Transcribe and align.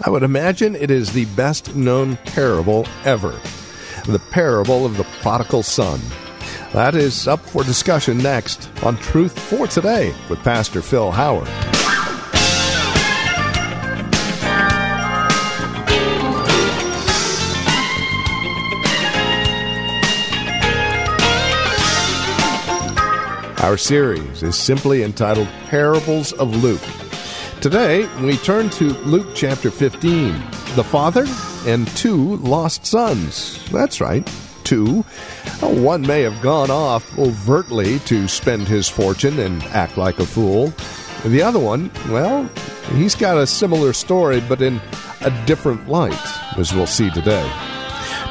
I 0.00 0.10
would 0.10 0.22
imagine 0.22 0.76
it 0.76 0.92
is 0.92 1.12
the 1.12 1.24
best 1.24 1.74
known 1.74 2.16
parable 2.18 2.86
ever 3.04 3.40
the 4.06 4.18
parable 4.30 4.86
of 4.86 4.96
the 4.96 5.04
prodigal 5.20 5.62
son. 5.62 6.00
That 6.72 6.94
is 6.94 7.28
up 7.28 7.40
for 7.40 7.62
discussion 7.62 8.16
next 8.16 8.70
on 8.82 8.96
Truth 8.96 9.38
for 9.38 9.66
Today 9.66 10.14
with 10.30 10.42
Pastor 10.42 10.80
Phil 10.80 11.10
Howard. 11.10 11.48
Our 23.62 23.76
series 23.76 24.42
is 24.42 24.56
simply 24.56 25.02
entitled 25.02 25.48
Parables 25.66 26.32
of 26.32 26.56
Luke. 26.62 27.07
Today, 27.60 28.08
we 28.22 28.36
turn 28.36 28.70
to 28.70 28.90
Luke 29.00 29.34
chapter 29.34 29.72
15, 29.72 30.32
the 30.76 30.84
father 30.84 31.24
and 31.66 31.88
two 31.96 32.36
lost 32.36 32.86
sons. 32.86 33.68
That's 33.72 34.00
right, 34.00 34.24
two. 34.62 35.02
One 35.60 36.02
may 36.02 36.22
have 36.22 36.40
gone 36.40 36.70
off 36.70 37.18
overtly 37.18 37.98
to 38.00 38.28
spend 38.28 38.68
his 38.68 38.88
fortune 38.88 39.40
and 39.40 39.60
act 39.64 39.96
like 39.96 40.20
a 40.20 40.24
fool. 40.24 40.72
The 41.24 41.42
other 41.42 41.58
one, 41.58 41.90
well, 42.08 42.48
he's 42.92 43.16
got 43.16 43.38
a 43.38 43.46
similar 43.46 43.92
story, 43.92 44.40
but 44.40 44.62
in 44.62 44.80
a 45.22 45.44
different 45.44 45.88
light, 45.88 46.56
as 46.56 46.72
we'll 46.72 46.86
see 46.86 47.10
today. 47.10 47.50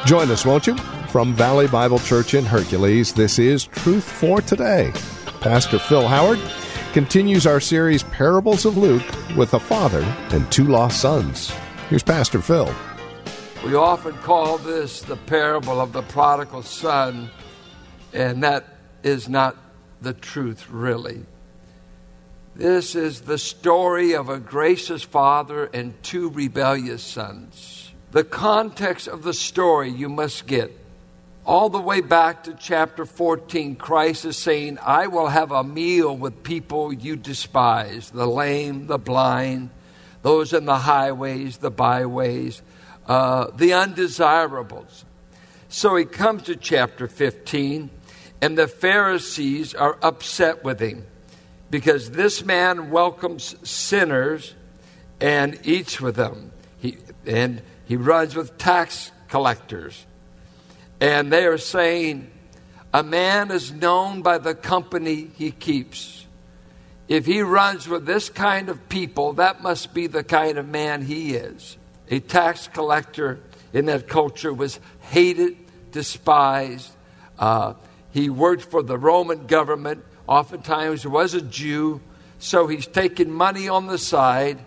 Join 0.06 0.30
us, 0.30 0.46
won't 0.46 0.66
you? 0.66 0.74
From 1.08 1.34
Valley 1.34 1.68
Bible 1.68 1.98
Church 1.98 2.32
in 2.32 2.46
Hercules, 2.46 3.12
this 3.12 3.38
is 3.38 3.64
Truth 3.66 4.10
for 4.10 4.40
Today. 4.40 4.90
Pastor 5.42 5.78
Phil 5.78 6.08
Howard 6.08 6.40
continues 6.92 7.46
our 7.46 7.60
series 7.60 8.02
Parables 8.02 8.64
of 8.64 8.76
Luke 8.76 9.04
with 9.36 9.54
a 9.54 9.60
father 9.60 10.02
and 10.30 10.50
two 10.50 10.64
lost 10.64 11.00
sons. 11.00 11.52
Here's 11.88 12.02
Pastor 12.02 12.40
Phil. 12.40 12.72
We 13.64 13.74
often 13.74 14.14
call 14.18 14.58
this 14.58 15.02
the 15.02 15.16
parable 15.16 15.80
of 15.80 15.92
the 15.92 16.02
prodigal 16.02 16.62
son, 16.62 17.30
and 18.12 18.42
that 18.42 18.64
is 19.02 19.28
not 19.28 19.56
the 20.00 20.14
truth, 20.14 20.70
really. 20.70 21.26
This 22.54 22.94
is 22.94 23.20
the 23.20 23.38
story 23.38 24.14
of 24.14 24.28
a 24.28 24.38
gracious 24.38 25.02
father 25.02 25.66
and 25.66 26.00
two 26.02 26.30
rebellious 26.30 27.02
sons. 27.02 27.92
The 28.12 28.24
context 28.24 29.08
of 29.08 29.22
the 29.22 29.34
story 29.34 29.90
you 29.90 30.08
must 30.08 30.46
get 30.46 30.76
all 31.48 31.70
the 31.70 31.80
way 31.80 32.02
back 32.02 32.44
to 32.44 32.52
chapter 32.52 33.06
14, 33.06 33.76
Christ 33.76 34.26
is 34.26 34.36
saying, 34.36 34.78
I 34.84 35.06
will 35.06 35.28
have 35.28 35.50
a 35.50 35.64
meal 35.64 36.14
with 36.14 36.42
people 36.42 36.92
you 36.92 37.16
despise 37.16 38.10
the 38.10 38.26
lame, 38.26 38.86
the 38.86 38.98
blind, 38.98 39.70
those 40.20 40.52
in 40.52 40.66
the 40.66 40.76
highways, 40.76 41.56
the 41.56 41.70
byways, 41.70 42.60
uh, 43.06 43.46
the 43.56 43.72
undesirables. 43.72 45.06
So 45.70 45.96
he 45.96 46.04
comes 46.04 46.42
to 46.44 46.54
chapter 46.54 47.08
15, 47.08 47.88
and 48.42 48.58
the 48.58 48.68
Pharisees 48.68 49.74
are 49.74 49.96
upset 50.02 50.62
with 50.62 50.80
him 50.80 51.06
because 51.70 52.10
this 52.10 52.44
man 52.44 52.90
welcomes 52.90 53.56
sinners 53.66 54.54
and 55.18 55.58
eats 55.64 55.98
with 55.98 56.16
them. 56.16 56.52
He, 56.78 56.98
and 57.24 57.62
he 57.86 57.96
runs 57.96 58.36
with 58.36 58.58
tax 58.58 59.12
collectors 59.28 60.04
and 61.00 61.32
they 61.32 61.46
are 61.46 61.58
saying, 61.58 62.30
a 62.92 63.02
man 63.02 63.50
is 63.50 63.70
known 63.72 64.22
by 64.22 64.38
the 64.38 64.54
company 64.54 65.30
he 65.36 65.50
keeps. 65.50 66.26
If 67.06 67.26
he 67.26 67.42
runs 67.42 67.88
with 67.88 68.06
this 68.06 68.28
kind 68.28 68.68
of 68.68 68.88
people, 68.88 69.34
that 69.34 69.62
must 69.62 69.94
be 69.94 70.06
the 70.06 70.24
kind 70.24 70.58
of 70.58 70.68
man 70.68 71.02
he 71.02 71.34
is. 71.34 71.76
A 72.10 72.20
tax 72.20 72.68
collector 72.68 73.40
in 73.72 73.86
that 73.86 74.08
culture 74.08 74.52
was 74.52 74.80
hated, 75.00 75.56
despised. 75.92 76.90
Uh, 77.38 77.74
he 78.10 78.30
worked 78.30 78.62
for 78.64 78.82
the 78.82 78.98
Roman 78.98 79.46
government, 79.46 80.04
oftentimes 80.26 81.06
was 81.06 81.34
a 81.34 81.42
Jew, 81.42 82.00
so 82.38 82.66
he's 82.66 82.86
taking 82.86 83.30
money 83.30 83.68
on 83.68 83.86
the 83.86 83.98
side, 83.98 84.58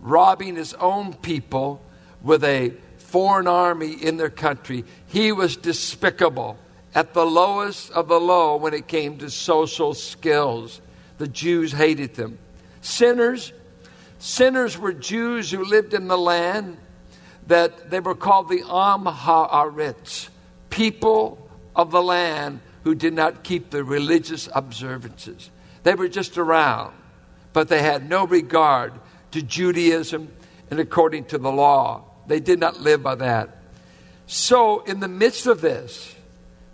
robbing 0.00 0.56
his 0.56 0.74
own 0.74 1.14
people 1.14 1.80
with 2.22 2.44
a 2.44 2.74
foreign 3.08 3.48
army 3.48 3.92
in 3.92 4.18
their 4.18 4.28
country. 4.28 4.84
He 5.06 5.32
was 5.32 5.56
despicable 5.56 6.58
at 6.94 7.14
the 7.14 7.24
lowest 7.24 7.90
of 7.92 8.06
the 8.06 8.20
low 8.20 8.56
when 8.56 8.74
it 8.74 8.86
came 8.86 9.16
to 9.18 9.30
social 9.30 9.94
skills. 9.94 10.82
The 11.16 11.26
Jews 11.26 11.72
hated 11.72 12.14
them. 12.14 12.38
Sinners, 12.82 13.54
sinners 14.18 14.76
were 14.76 14.92
Jews 14.92 15.50
who 15.50 15.64
lived 15.64 15.94
in 15.94 16.06
the 16.06 16.18
land 16.18 16.76
that 17.46 17.90
they 17.90 18.00
were 18.00 18.14
called 18.14 18.50
the 18.50 18.62
am 18.68 19.06
ha'aretz, 19.06 20.28
people 20.68 21.48
of 21.74 21.90
the 21.90 22.02
land 22.02 22.60
who 22.84 22.94
did 22.94 23.14
not 23.14 23.42
keep 23.42 23.70
the 23.70 23.84
religious 23.84 24.50
observances. 24.54 25.48
They 25.82 25.94
were 25.94 26.08
just 26.08 26.36
around, 26.36 26.94
but 27.54 27.68
they 27.68 27.80
had 27.80 28.06
no 28.06 28.26
regard 28.26 28.92
to 29.30 29.40
Judaism 29.40 30.28
and 30.70 30.78
according 30.78 31.24
to 31.26 31.38
the 31.38 31.50
law. 31.50 32.04
They 32.28 32.40
did 32.40 32.60
not 32.60 32.80
live 32.80 33.02
by 33.02 33.16
that. 33.16 33.56
So, 34.26 34.80
in 34.80 35.00
the 35.00 35.08
midst 35.08 35.46
of 35.46 35.60
this, 35.62 36.14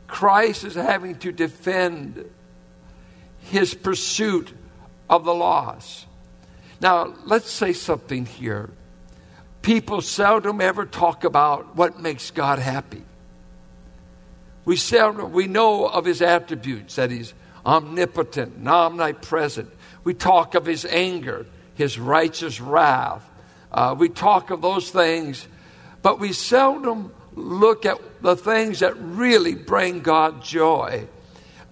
Christ 0.09 0.65
is 0.65 0.75
having 0.75 1.17
to 1.21 1.33
defend 1.33 2.29
his 3.41 3.75
pursuit 3.75 4.53
of 5.09 5.25
the 5.25 5.35
lost. 5.35 6.07
Now, 6.81 7.15
let's 7.25 7.51
say 7.51 7.73
something 7.73 8.27
here. 8.27 8.71
People 9.63 10.03
seldom 10.03 10.61
ever 10.61 10.85
talk 10.85 11.25
about 11.25 11.77
what 11.77 12.01
makes 12.01 12.31
God 12.31 12.59
happy. 12.59 13.03
We 14.65 14.77
seldom 14.77 15.33
we 15.33 15.47
know 15.47 15.87
of 15.87 16.05
his 16.05 16.21
attributes 16.21 16.97
that 16.97 17.11
he's 17.11 17.33
omnipotent 17.65 18.57
and 18.57 18.69
omnipresent. 18.69 19.71
We 20.03 20.15
talk 20.15 20.55
of 20.55 20.67
his 20.67 20.85
anger, 20.85 21.47
his 21.75 21.99
righteous 21.99 22.61
wrath, 22.61 23.29
uh, 23.75 23.95
we 23.99 24.09
talk 24.09 24.51
of 24.51 24.63
those 24.63 24.89
things, 24.91 25.49
but 26.01 26.21
we 26.21 26.33
seldom 26.33 27.13
look 27.35 27.85
at 27.85 27.99
the 28.23 28.37
things 28.37 28.79
that 28.79 28.95
really 28.97 29.57
bring 29.57 30.01
God 30.01 30.43
joy. 30.45 31.09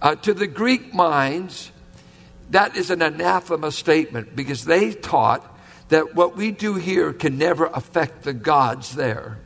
Uh, 0.01 0.15
to 0.15 0.33
the 0.33 0.47
Greek 0.47 0.93
minds, 0.93 1.71
that 2.49 2.75
is 2.75 2.91
an 2.91 3.01
anathema 3.01 3.71
statement 3.71 4.35
because 4.35 4.65
they 4.65 4.91
taught 4.91 5.49
that 5.87 6.13
what 6.13 6.35
we 6.35 6.51
do 6.51 6.75
here 6.75 7.13
can 7.13 7.37
never 7.37 7.67
affect 7.67 8.23
the 8.23 8.33
gods 8.33 8.95
there 8.95 9.37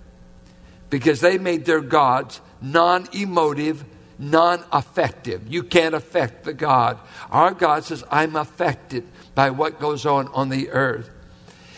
because 0.89 1.21
they 1.21 1.37
made 1.37 1.65
their 1.65 1.81
gods 1.81 2.41
non 2.59 3.07
emotive, 3.13 3.85
non 4.17 4.63
affective. 4.71 5.47
You 5.47 5.61
can't 5.61 5.93
affect 5.93 6.43
the 6.43 6.53
God. 6.53 6.97
Our 7.29 7.51
God 7.51 7.83
says, 7.83 8.03
I'm 8.09 8.35
affected 8.35 9.03
by 9.35 9.51
what 9.51 9.79
goes 9.79 10.07
on 10.07 10.27
on 10.29 10.49
the 10.49 10.71
earth. 10.71 11.11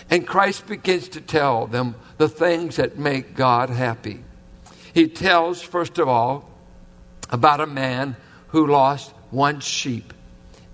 And 0.10 0.26
Christ 0.26 0.68
begins 0.68 1.10
to 1.10 1.22
tell 1.22 1.68
them 1.68 1.96
the 2.18 2.30
things 2.30 2.78
that 2.78 2.98
make 2.98 3.36
God 3.36 3.70
happy. 3.70 4.24
He 4.94 5.08
tells, 5.08 5.62
first 5.62 6.00
of 6.00 6.08
all, 6.08 6.50
about 7.30 7.62
a 7.62 7.68
man 7.68 8.16
who 8.48 8.68
lost 8.68 9.12
one 9.30 9.60
sheep. 9.60 10.14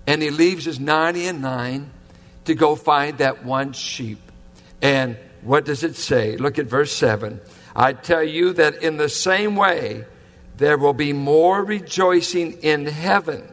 And 0.06 0.22
he 0.22 0.30
leaves 0.30 0.64
his 0.64 0.80
90 0.80 1.26
and 1.26 1.42
9 1.42 1.90
to 2.46 2.54
go 2.54 2.76
find 2.76 3.18
that 3.18 3.44
one 3.44 3.72
sheep. 3.72 4.18
And 4.80 5.18
what 5.42 5.64
does 5.64 5.82
it 5.82 5.96
say? 5.96 6.36
Look 6.36 6.58
at 6.58 6.66
verse 6.66 6.92
7. 6.92 7.40
I 7.74 7.92
tell 7.92 8.22
you 8.22 8.54
that 8.54 8.82
in 8.82 8.96
the 8.96 9.08
same 9.08 9.56
way, 9.56 10.04
there 10.56 10.78
will 10.78 10.94
be 10.94 11.12
more 11.12 11.62
rejoicing 11.62 12.52
in 12.62 12.86
heaven 12.86 13.46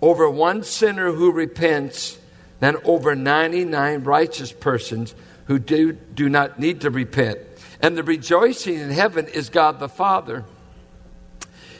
over 0.00 0.30
one 0.30 0.62
sinner 0.62 1.12
who 1.12 1.32
repents 1.32 2.18
than 2.60 2.76
over 2.84 3.14
99 3.14 4.04
righteous 4.04 4.52
persons 4.52 5.14
who 5.46 5.58
do, 5.58 5.92
do 5.92 6.28
not 6.28 6.58
need 6.58 6.82
to 6.82 6.90
repent. 6.90 7.38
And 7.80 7.96
the 7.96 8.02
rejoicing 8.02 8.74
in 8.74 8.90
heaven 8.90 9.26
is 9.26 9.48
God 9.48 9.78
the 9.78 9.88
Father. 9.88 10.44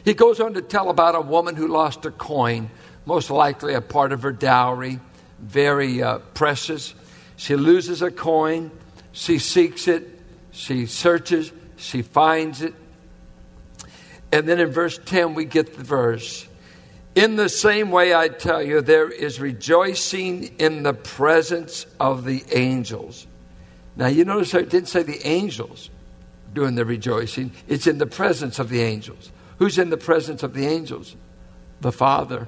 He 0.04 0.14
goes 0.14 0.40
on 0.40 0.54
to 0.54 0.62
tell 0.62 0.90
about 0.90 1.14
a 1.14 1.20
woman 1.20 1.56
who 1.56 1.68
lost 1.68 2.06
a 2.06 2.10
coin, 2.10 2.70
most 3.04 3.30
likely 3.30 3.74
a 3.74 3.80
part 3.80 4.12
of 4.12 4.22
her 4.22 4.32
dowry, 4.32 5.00
very 5.38 6.02
uh, 6.02 6.18
precious. 6.34 6.94
She 7.36 7.56
loses 7.56 8.00
a 8.02 8.10
coin. 8.10 8.70
She 9.18 9.38
seeks 9.38 9.88
it, 9.88 10.20
she 10.52 10.86
searches, 10.86 11.52
she 11.76 12.02
finds 12.02 12.62
it. 12.62 12.74
And 14.30 14.48
then 14.48 14.60
in 14.60 14.70
verse 14.70 14.98
10, 15.04 15.34
we 15.34 15.44
get 15.44 15.76
the 15.76 15.82
verse 15.82 16.46
In 17.18 17.34
the 17.34 17.48
same 17.48 17.90
way, 17.90 18.14
I 18.14 18.28
tell 18.28 18.62
you, 18.62 18.80
there 18.80 19.10
is 19.10 19.40
rejoicing 19.40 20.54
in 20.60 20.84
the 20.84 20.94
presence 20.94 21.84
of 21.98 22.24
the 22.24 22.44
angels. 22.52 23.26
Now, 23.96 24.06
you 24.06 24.24
notice 24.24 24.54
I 24.54 24.62
didn't 24.62 24.86
say 24.86 25.02
the 25.02 25.26
angels 25.26 25.90
doing 26.54 26.76
the 26.76 26.84
rejoicing, 26.84 27.50
it's 27.66 27.88
in 27.88 27.98
the 27.98 28.06
presence 28.06 28.60
of 28.60 28.68
the 28.68 28.82
angels. 28.82 29.32
Who's 29.58 29.78
in 29.78 29.90
the 29.90 29.96
presence 29.96 30.44
of 30.44 30.54
the 30.54 30.68
angels? 30.68 31.16
The 31.80 31.90
Father. 31.90 32.46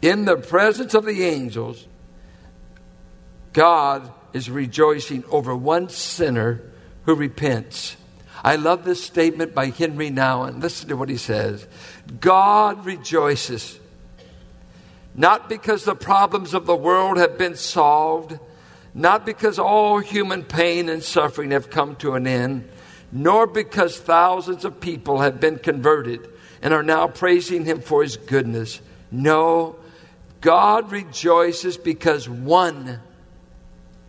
In 0.00 0.24
the 0.24 0.36
presence 0.36 0.94
of 0.94 1.04
the 1.04 1.24
angels, 1.24 1.88
God 3.52 4.12
is 4.32 4.48
rejoicing 4.48 5.24
over 5.28 5.56
one 5.56 5.88
sinner 5.88 6.62
who 7.04 7.16
repents. 7.16 7.96
I 8.42 8.56
love 8.56 8.84
this 8.84 9.02
statement 9.02 9.54
by 9.54 9.66
Henry 9.66 10.10
Nouwen. 10.10 10.60
Listen 10.60 10.88
to 10.88 10.96
what 10.96 11.08
he 11.08 11.16
says 11.16 11.66
God 12.20 12.84
rejoices, 12.84 13.78
not 15.14 15.48
because 15.48 15.84
the 15.84 15.94
problems 15.94 16.52
of 16.52 16.66
the 16.66 16.76
world 16.76 17.18
have 17.18 17.38
been 17.38 17.54
solved, 17.54 18.38
not 18.94 19.24
because 19.24 19.58
all 19.58 20.00
human 20.00 20.42
pain 20.42 20.88
and 20.88 21.02
suffering 21.02 21.52
have 21.52 21.70
come 21.70 21.94
to 21.96 22.14
an 22.14 22.26
end, 22.26 22.68
nor 23.12 23.46
because 23.46 23.98
thousands 23.98 24.64
of 24.64 24.80
people 24.80 25.20
have 25.20 25.40
been 25.40 25.58
converted 25.58 26.28
and 26.62 26.74
are 26.74 26.82
now 26.82 27.06
praising 27.06 27.64
him 27.64 27.80
for 27.80 28.02
his 28.02 28.16
goodness. 28.16 28.80
No, 29.10 29.76
God 30.40 30.90
rejoices 30.90 31.76
because 31.76 32.28
one 32.28 33.00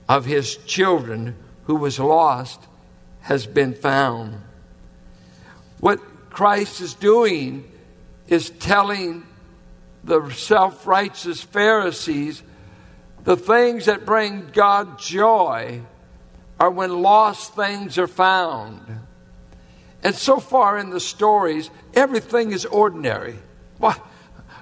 of 0.10 0.26
his 0.26 0.58
children 0.58 1.36
who 1.66 1.76
was 1.76 2.00
lost 2.00 2.68
has 3.24 3.48
been 3.48 3.74
found. 3.74 4.42
What 5.80 6.00
Christ 6.30 6.82
is 6.82 6.94
doing 6.94 7.70
is 8.28 8.50
telling 8.50 9.26
the 10.04 10.30
self 10.30 10.86
righteous 10.86 11.42
Pharisees 11.42 12.44
the 13.24 13.38
things 13.38 13.86
that 13.86 14.06
bring 14.06 14.50
God 14.52 15.00
joy 15.00 15.82
are 16.60 16.70
when 16.70 17.02
lost 17.02 17.56
things 17.56 17.98
are 17.98 18.08
found. 18.08 19.00
And 20.04 20.14
so 20.14 20.40
far 20.40 20.78
in 20.78 20.90
the 20.90 21.00
stories, 21.00 21.70
everything 21.94 22.52
is 22.52 22.66
ordinary. 22.66 23.36
Well, 23.80 23.96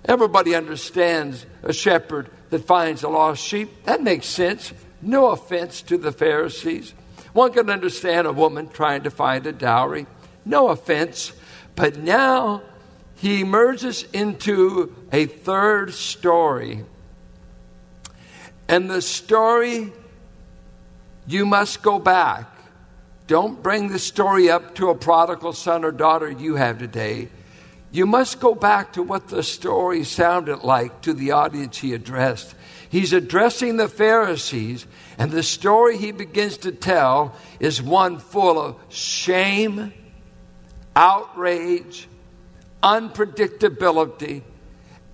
everybody 0.05 0.53
understands 0.53 1.45
a 1.63 1.73
shepherd 1.73 2.29
that 2.51 2.65
finds 2.65 3.01
a 3.01 3.09
lost 3.09 3.43
sheep. 3.43 3.85
That 3.85 4.03
makes 4.03 4.27
sense. 4.27 4.71
No 5.01 5.31
offense 5.31 5.81
to 5.83 5.97
the 5.97 6.11
Pharisees. 6.11 6.93
One 7.33 7.53
can 7.53 7.69
understand 7.69 8.27
a 8.27 8.33
woman 8.33 8.69
trying 8.69 9.03
to 9.03 9.11
find 9.11 9.45
a 9.45 9.51
dowry. 9.51 10.07
No 10.45 10.69
offense. 10.69 11.33
But 11.75 11.97
now 11.97 12.61
he 13.15 13.41
emerges 13.41 14.03
into 14.13 14.95
a 15.11 15.25
third 15.25 15.93
story. 15.93 16.83
And 18.67 18.89
the 18.89 19.01
story, 19.01 19.91
you 21.27 21.45
must 21.45 21.81
go 21.81 21.99
back. 21.99 22.47
Don't 23.27 23.61
bring 23.61 23.89
the 23.89 23.99
story 23.99 24.49
up 24.49 24.75
to 24.75 24.89
a 24.89 24.95
prodigal 24.95 25.53
son 25.53 25.85
or 25.85 25.91
daughter 25.91 26.29
you 26.29 26.55
have 26.55 26.79
today. 26.79 27.29
You 27.91 28.05
must 28.05 28.39
go 28.39 28.55
back 28.55 28.93
to 28.93 29.03
what 29.03 29.27
the 29.27 29.43
story 29.43 30.05
sounded 30.05 30.63
like 30.63 31.01
to 31.01 31.13
the 31.13 31.31
audience 31.31 31.77
he 31.77 31.93
addressed. 31.93 32.55
He's 32.89 33.11
addressing 33.11 33.77
the 33.77 33.89
Pharisees, 33.89 34.85
and 35.17 35.31
the 35.31 35.43
story 35.43 35.97
he 35.97 36.11
begins 36.11 36.57
to 36.59 36.71
tell 36.71 37.35
is 37.59 37.81
one 37.81 38.19
full 38.19 38.59
of 38.59 38.75
shame, 38.89 39.93
outrage, 40.95 42.07
unpredictability, 42.81 44.43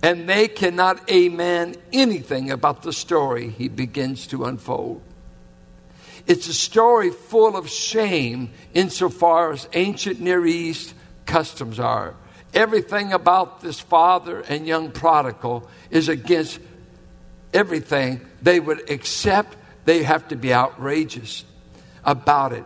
and 0.02 0.28
they 0.28 0.46
cannot 0.46 1.10
amen 1.10 1.74
anything 1.92 2.50
about 2.50 2.82
the 2.82 2.92
story 2.92 3.48
he 3.50 3.68
begins 3.68 4.28
to 4.28 4.44
unfold. 4.44 5.02
It's 6.28 6.46
a 6.46 6.54
story 6.54 7.10
full 7.10 7.56
of 7.56 7.68
shame 7.68 8.52
insofar 8.74 9.52
as 9.52 9.68
ancient 9.72 10.20
Near 10.20 10.46
East 10.46 10.94
customs 11.26 11.80
are. 11.80 12.14
Everything 12.58 13.12
about 13.12 13.60
this 13.60 13.78
father 13.78 14.40
and 14.40 14.66
young 14.66 14.90
prodigal 14.90 15.68
is 15.90 16.08
against 16.08 16.58
everything 17.54 18.20
they 18.42 18.58
would 18.58 18.90
accept, 18.90 19.56
they 19.84 20.02
have 20.02 20.26
to 20.26 20.34
be 20.34 20.52
outrageous 20.52 21.44
about 22.04 22.52
it. 22.52 22.64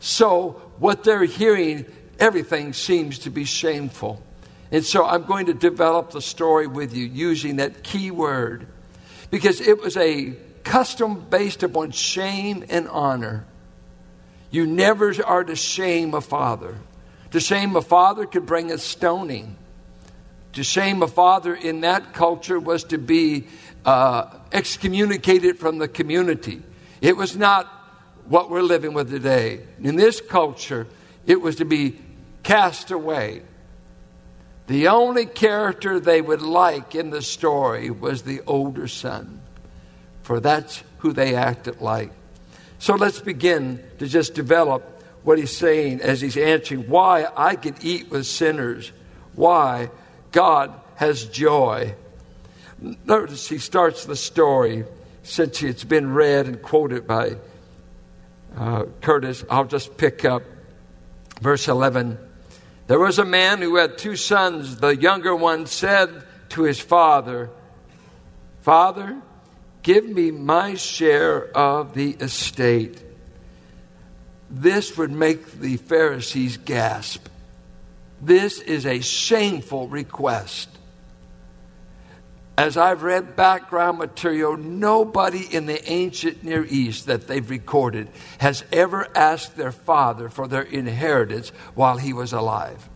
So, 0.00 0.60
what 0.78 1.04
they're 1.04 1.22
hearing, 1.22 1.86
everything 2.18 2.72
seems 2.72 3.20
to 3.20 3.30
be 3.30 3.44
shameful. 3.44 4.20
And 4.72 4.84
so, 4.84 5.06
I'm 5.06 5.22
going 5.22 5.46
to 5.46 5.54
develop 5.54 6.10
the 6.10 6.20
story 6.20 6.66
with 6.66 6.92
you 6.92 7.06
using 7.06 7.58
that 7.58 7.84
key 7.84 8.10
word 8.10 8.66
because 9.30 9.60
it 9.60 9.80
was 9.80 9.96
a 9.96 10.32
custom 10.64 11.20
based 11.30 11.62
upon 11.62 11.92
shame 11.92 12.64
and 12.68 12.88
honor. 12.88 13.44
You 14.50 14.66
never 14.66 15.14
are 15.24 15.44
to 15.44 15.54
shame 15.54 16.12
a 16.14 16.20
father. 16.20 16.74
To 17.32 17.40
shame 17.40 17.76
a 17.76 17.82
father 17.82 18.26
could 18.26 18.46
bring 18.46 18.70
a 18.70 18.78
stoning. 18.78 19.56
To 20.54 20.64
shame 20.64 21.02
a 21.02 21.08
father 21.08 21.54
in 21.54 21.82
that 21.82 22.14
culture 22.14 22.58
was 22.58 22.84
to 22.84 22.98
be 22.98 23.46
uh, 23.84 24.26
excommunicated 24.52 25.58
from 25.58 25.78
the 25.78 25.88
community. 25.88 26.62
It 27.00 27.16
was 27.16 27.36
not 27.36 27.66
what 28.26 28.50
we're 28.50 28.62
living 28.62 28.92
with 28.94 29.10
today. 29.10 29.60
In 29.82 29.96
this 29.96 30.20
culture, 30.20 30.86
it 31.26 31.40
was 31.40 31.56
to 31.56 31.64
be 31.64 31.98
cast 32.42 32.90
away. 32.90 33.42
The 34.66 34.88
only 34.88 35.26
character 35.26 35.98
they 36.00 36.20
would 36.20 36.42
like 36.42 36.94
in 36.94 37.10
the 37.10 37.22
story 37.22 37.90
was 37.90 38.22
the 38.22 38.42
older 38.46 38.88
son, 38.88 39.40
for 40.22 40.40
that's 40.40 40.82
who 40.98 41.12
they 41.12 41.34
acted 41.34 41.80
like. 41.80 42.10
So 42.78 42.94
let's 42.94 43.20
begin 43.20 43.82
to 43.98 44.06
just 44.06 44.34
develop 44.34 44.97
what 45.28 45.38
he's 45.38 45.56
saying 45.56 46.00
as 46.00 46.20
he's 46.20 46.36
answering 46.36 46.88
why 46.88 47.26
I 47.36 47.54
can 47.54 47.76
eat 47.82 48.10
with 48.10 48.26
sinners, 48.26 48.90
why 49.34 49.90
God 50.32 50.72
has 50.96 51.24
joy 51.24 51.94
Notice 52.80 53.48
he 53.48 53.58
starts 53.58 54.04
the 54.04 54.14
story 54.14 54.84
since 55.22 55.62
it's 55.62 55.84
been 55.84 56.14
read 56.14 56.46
and 56.46 56.62
quoted 56.62 57.06
by 57.06 57.36
uh, 58.56 58.84
Curtis. 59.00 59.44
I'll 59.50 59.64
just 59.64 59.96
pick 59.96 60.24
up 60.24 60.42
verse 61.40 61.66
11. 61.66 62.18
There 62.86 63.00
was 63.00 63.18
a 63.18 63.24
man 63.24 63.60
who 63.60 63.76
had 63.76 63.98
two 63.98 64.16
sons. 64.16 64.76
The 64.76 64.96
younger 64.96 65.34
one 65.34 65.66
said 65.66 66.24
to 66.50 66.62
his 66.62 66.80
father, 66.80 67.50
Father, 68.60 69.20
give 69.82 70.08
me 70.08 70.30
my 70.30 70.74
share 70.74 71.44
of 71.56 71.94
the 71.94 72.12
estate. 72.12 73.02
This 74.50 74.96
would 74.96 75.10
make 75.10 75.60
the 75.60 75.76
Pharisees 75.76 76.56
gasp. 76.56 77.26
This 78.20 78.60
is 78.60 78.86
a 78.86 79.00
shameful 79.00 79.88
request 79.88 80.68
as 82.58 82.76
I've 82.76 83.04
read 83.04 83.36
background 83.36 83.98
material, 83.98 84.56
nobody 84.56 85.46
in 85.54 85.66
the 85.66 85.80
ancient 85.88 86.42
Near 86.42 86.64
East 86.64 87.06
that 87.06 87.28
they've 87.28 87.48
recorded 87.48 88.08
has 88.38 88.64
ever 88.72 89.06
asked 89.16 89.56
their 89.56 89.70
father 89.70 90.28
for 90.28 90.48
their 90.48 90.62
inheritance 90.62 91.50
while 91.76 91.98
he 91.98 92.12
was 92.12 92.32
alive. 92.32 92.88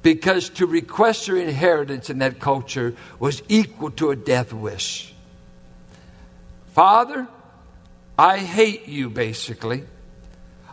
Because 0.00 0.48
to 0.50 0.66
request 0.66 1.26
your 1.26 1.38
inheritance 1.38 2.08
in 2.08 2.18
that 2.18 2.38
culture 2.38 2.94
was 3.18 3.42
equal 3.48 3.90
to 3.90 4.12
a 4.12 4.16
death 4.16 4.52
wish. 4.52 5.12
Father, 6.68 7.26
I 8.18 8.38
hate 8.38 8.88
you, 8.88 9.10
basically. 9.10 9.84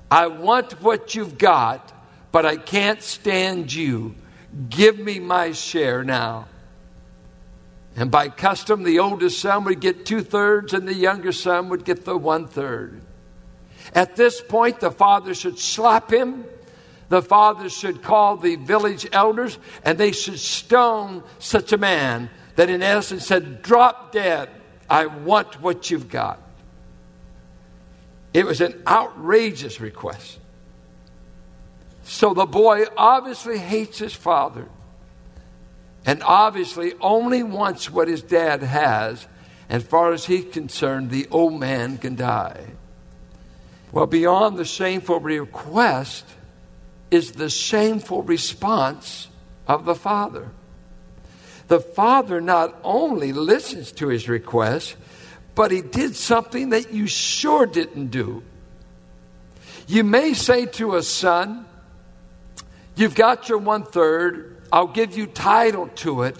I 0.09 0.27
want 0.27 0.81
what 0.81 1.13
you've 1.13 1.37
got, 1.37 1.93
but 2.31 2.45
I 2.45 2.57
can't 2.57 3.01
stand 3.03 3.71
you. 3.71 4.15
Give 4.69 4.97
me 4.97 5.19
my 5.19 5.51
share 5.51 6.03
now. 6.03 6.47
And 7.95 8.09
by 8.09 8.29
custom, 8.29 8.83
the 8.83 8.99
oldest 8.99 9.39
son 9.39 9.63
would 9.65 9.79
get 9.79 10.05
two 10.05 10.21
thirds 10.21 10.73
and 10.73 10.87
the 10.87 10.93
younger 10.93 11.31
son 11.31 11.69
would 11.69 11.85
get 11.85 12.03
the 12.03 12.17
one 12.17 12.47
third. 12.47 13.01
At 13.93 14.15
this 14.15 14.41
point, 14.41 14.79
the 14.79 14.91
father 14.91 15.33
should 15.33 15.59
slap 15.59 16.11
him. 16.11 16.45
The 17.09 17.21
father 17.21 17.69
should 17.69 18.01
call 18.01 18.37
the 18.37 18.55
village 18.55 19.07
elders 19.11 19.59
and 19.83 19.97
they 19.97 20.11
should 20.11 20.39
stone 20.39 21.23
such 21.39 21.71
a 21.71 21.77
man 21.77 22.29
that, 22.55 22.69
in 22.69 22.81
essence, 22.81 23.27
said, 23.27 23.61
Drop 23.61 24.11
dead. 24.11 24.49
I 24.89 25.05
want 25.05 25.61
what 25.61 25.91
you've 25.91 26.09
got. 26.09 26.44
It 28.35 28.45
was 28.45 28.59
an 28.59 28.83
outrageous 28.85 29.79
request. 29.79 30.39
So 32.03 32.33
the 32.33 32.45
boy 32.45 32.83
obviously 32.97 33.57
hates 33.57 33.97
his 33.97 34.13
father 34.13 34.67
and 36.05 36.21
obviously 36.21 36.91
only 36.99 37.43
wants 37.43 37.89
what 37.89 38.09
his 38.09 38.21
dad 38.21 38.61
has, 38.61 39.25
As 39.69 39.83
far 39.83 40.11
as 40.11 40.25
he's 40.25 40.53
concerned, 40.53 41.11
the 41.11 41.27
old 41.31 41.57
man 41.57 41.97
can 41.97 42.15
die. 42.15 42.65
Well, 43.93 44.05
beyond 44.05 44.57
the 44.57 44.65
shameful 44.65 45.21
request 45.21 46.25
is 47.09 47.31
the 47.31 47.49
shameful 47.49 48.21
response 48.21 49.29
of 49.65 49.85
the 49.85 49.95
father. 49.95 50.49
The 51.69 51.79
father 51.79 52.41
not 52.41 52.77
only 52.83 53.31
listens 53.31 53.93
to 53.93 54.09
his 54.09 54.27
request, 54.27 54.97
but 55.55 55.71
he 55.71 55.81
did 55.81 56.15
something 56.15 56.69
that 56.69 56.93
you 56.93 57.07
sure 57.07 57.65
didn't 57.65 58.07
do. 58.07 58.43
You 59.87 60.03
may 60.03 60.33
say 60.33 60.65
to 60.65 60.95
a 60.95 61.03
son, 61.03 61.65
You've 62.95 63.15
got 63.15 63.49
your 63.49 63.57
one 63.57 63.83
third, 63.83 64.61
I'll 64.71 64.87
give 64.87 65.17
you 65.17 65.27
title 65.27 65.87
to 65.95 66.23
it, 66.23 66.37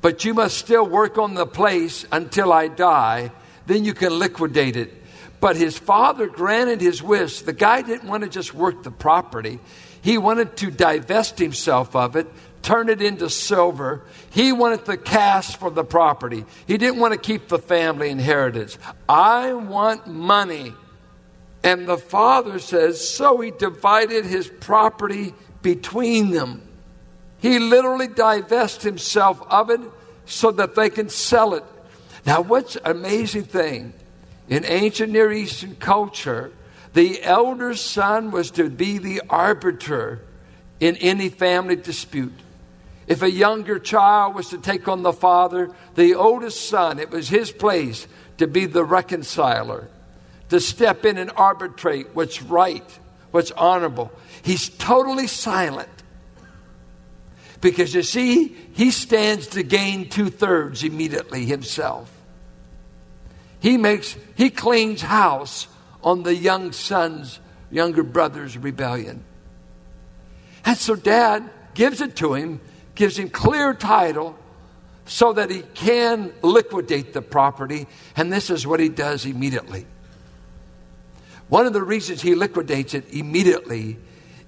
but 0.00 0.24
you 0.24 0.32
must 0.32 0.56
still 0.56 0.86
work 0.86 1.18
on 1.18 1.34
the 1.34 1.46
place 1.46 2.06
until 2.12 2.52
I 2.52 2.68
die. 2.68 3.32
Then 3.66 3.84
you 3.84 3.94
can 3.94 4.18
liquidate 4.18 4.76
it. 4.76 4.92
But 5.40 5.56
his 5.56 5.76
father 5.76 6.28
granted 6.28 6.80
his 6.80 7.02
wish. 7.02 7.40
The 7.40 7.52
guy 7.52 7.82
didn't 7.82 8.08
want 8.08 8.22
to 8.22 8.28
just 8.28 8.54
work 8.54 8.84
the 8.84 8.92
property, 8.92 9.58
he 10.02 10.18
wanted 10.18 10.56
to 10.58 10.70
divest 10.70 11.38
himself 11.38 11.94
of 11.94 12.16
it, 12.16 12.28
turn 12.62 12.88
it 12.88 13.02
into 13.02 13.28
silver. 13.28 14.02
He 14.30 14.52
wanted 14.52 14.84
the 14.84 14.96
cash 14.96 15.56
for 15.56 15.70
the 15.70 15.84
property. 15.84 16.44
He 16.66 16.78
didn't 16.78 17.00
want 17.00 17.12
to 17.12 17.18
keep 17.18 17.48
the 17.48 17.58
family 17.58 18.10
inheritance. 18.10 18.78
I 19.08 19.52
want 19.52 20.06
money. 20.06 20.74
And 21.64 21.86
the 21.86 21.98
father 21.98 22.58
says, 22.58 23.06
so 23.06 23.40
he 23.40 23.50
divided 23.50 24.24
his 24.24 24.48
property 24.48 25.34
between 25.62 26.30
them. 26.30 26.62
He 27.40 27.58
literally 27.58 28.08
divests 28.08 28.84
himself 28.84 29.42
of 29.48 29.70
it 29.70 29.80
so 30.26 30.50
that 30.52 30.74
they 30.74 30.90
can 30.90 31.08
sell 31.08 31.54
it. 31.54 31.64
Now, 32.24 32.40
what's 32.40 32.76
an 32.76 32.82
amazing 32.86 33.44
thing 33.44 33.92
in 34.48 34.64
ancient 34.64 35.12
Near 35.12 35.32
Eastern 35.32 35.76
culture, 35.76 36.52
the 36.92 37.22
elder 37.22 37.74
son 37.74 38.30
was 38.30 38.50
to 38.52 38.68
be 38.68 38.98
the 38.98 39.22
arbiter 39.28 40.22
in 40.78 40.96
any 40.96 41.28
family 41.28 41.76
dispute. 41.76 42.34
If 43.06 43.22
a 43.22 43.30
younger 43.30 43.78
child 43.78 44.34
was 44.34 44.48
to 44.50 44.58
take 44.58 44.88
on 44.88 45.02
the 45.02 45.12
father, 45.12 45.70
the 45.94 46.14
oldest 46.14 46.68
son, 46.68 46.98
it 46.98 47.10
was 47.10 47.28
his 47.28 47.50
place 47.50 48.06
to 48.38 48.46
be 48.46 48.66
the 48.66 48.84
reconciler, 48.84 49.88
to 50.50 50.60
step 50.60 51.04
in 51.04 51.18
and 51.18 51.30
arbitrate 51.36 52.14
what's 52.14 52.42
right, 52.42 52.98
what's 53.30 53.50
honorable. 53.52 54.12
He's 54.42 54.68
totally 54.68 55.26
silent. 55.26 55.88
Because 57.60 57.94
you 57.94 58.02
see, 58.02 58.56
he 58.72 58.90
stands 58.90 59.48
to 59.48 59.62
gain 59.62 60.08
two 60.08 60.30
thirds 60.30 60.82
immediately 60.82 61.44
himself. 61.44 62.10
He 63.60 63.76
makes, 63.76 64.16
he 64.34 64.50
cleans 64.50 65.00
house 65.00 65.68
on 66.02 66.24
the 66.24 66.34
young 66.34 66.72
son's, 66.72 67.38
younger 67.70 68.02
brother's 68.02 68.58
rebellion. 68.58 69.22
And 70.64 70.76
so 70.76 70.96
dad 70.96 71.48
gives 71.74 72.00
it 72.00 72.16
to 72.16 72.34
him 72.34 72.60
gives 72.94 73.18
him 73.18 73.28
clear 73.28 73.74
title 73.74 74.38
so 75.04 75.32
that 75.32 75.50
he 75.50 75.62
can 75.74 76.32
liquidate 76.42 77.12
the 77.12 77.22
property. 77.22 77.86
And 78.16 78.32
this 78.32 78.50
is 78.50 78.66
what 78.66 78.80
he 78.80 78.88
does 78.88 79.26
immediately. 79.26 79.86
One 81.48 81.66
of 81.66 81.72
the 81.72 81.82
reasons 81.82 82.22
he 82.22 82.34
liquidates 82.34 82.94
it 82.94 83.12
immediately 83.12 83.98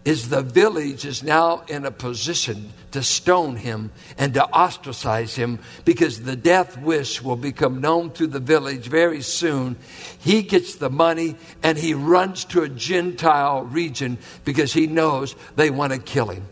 is 0.04 0.28
the 0.28 0.42
village 0.42 1.04
is 1.06 1.22
now 1.22 1.62
in 1.68 1.84
a 1.86 1.90
position 1.90 2.72
to 2.92 3.02
stone 3.02 3.56
him 3.56 3.90
and 4.18 4.34
to 4.34 4.44
ostracize 4.52 5.34
him 5.34 5.58
because 5.84 6.22
the 6.22 6.36
death 6.36 6.78
wish 6.78 7.22
will 7.22 7.36
become 7.36 7.80
known 7.80 8.10
through 8.10 8.28
the 8.28 8.40
village 8.40 8.86
very 8.86 9.22
soon. 9.22 9.76
He 10.18 10.42
gets 10.42 10.76
the 10.76 10.90
money 10.90 11.36
and 11.62 11.78
he 11.78 11.94
runs 11.94 12.44
to 12.46 12.62
a 12.62 12.68
Gentile 12.68 13.64
region 13.64 14.18
because 14.44 14.72
he 14.72 14.86
knows 14.86 15.34
they 15.56 15.70
want 15.70 15.92
to 15.92 15.98
kill 15.98 16.28
him. 16.28 16.46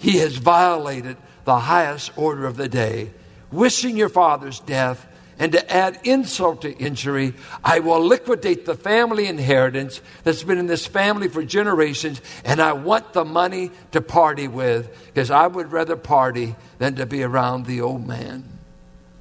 He 0.00 0.16
has 0.18 0.36
violated 0.36 1.18
the 1.44 1.58
highest 1.58 2.16
order 2.16 2.46
of 2.46 2.56
the 2.56 2.68
day, 2.68 3.10
wishing 3.52 3.96
your 3.96 4.08
father's 4.08 4.58
death. 4.60 5.06
And 5.38 5.52
to 5.52 5.72
add 5.72 6.00
insult 6.04 6.62
to 6.62 6.76
injury, 6.76 7.32
I 7.64 7.80
will 7.80 8.00
liquidate 8.00 8.66
the 8.66 8.74
family 8.74 9.26
inheritance 9.26 10.02
that's 10.22 10.42
been 10.42 10.58
in 10.58 10.66
this 10.66 10.86
family 10.86 11.28
for 11.28 11.42
generations, 11.42 12.20
and 12.44 12.60
I 12.60 12.72
want 12.74 13.14
the 13.14 13.24
money 13.24 13.70
to 13.92 14.02
party 14.02 14.48
with 14.48 14.94
because 15.06 15.30
I 15.30 15.46
would 15.46 15.72
rather 15.72 15.96
party 15.96 16.56
than 16.78 16.96
to 16.96 17.06
be 17.06 17.22
around 17.22 17.64
the 17.64 17.80
old 17.80 18.06
man. 18.06 18.44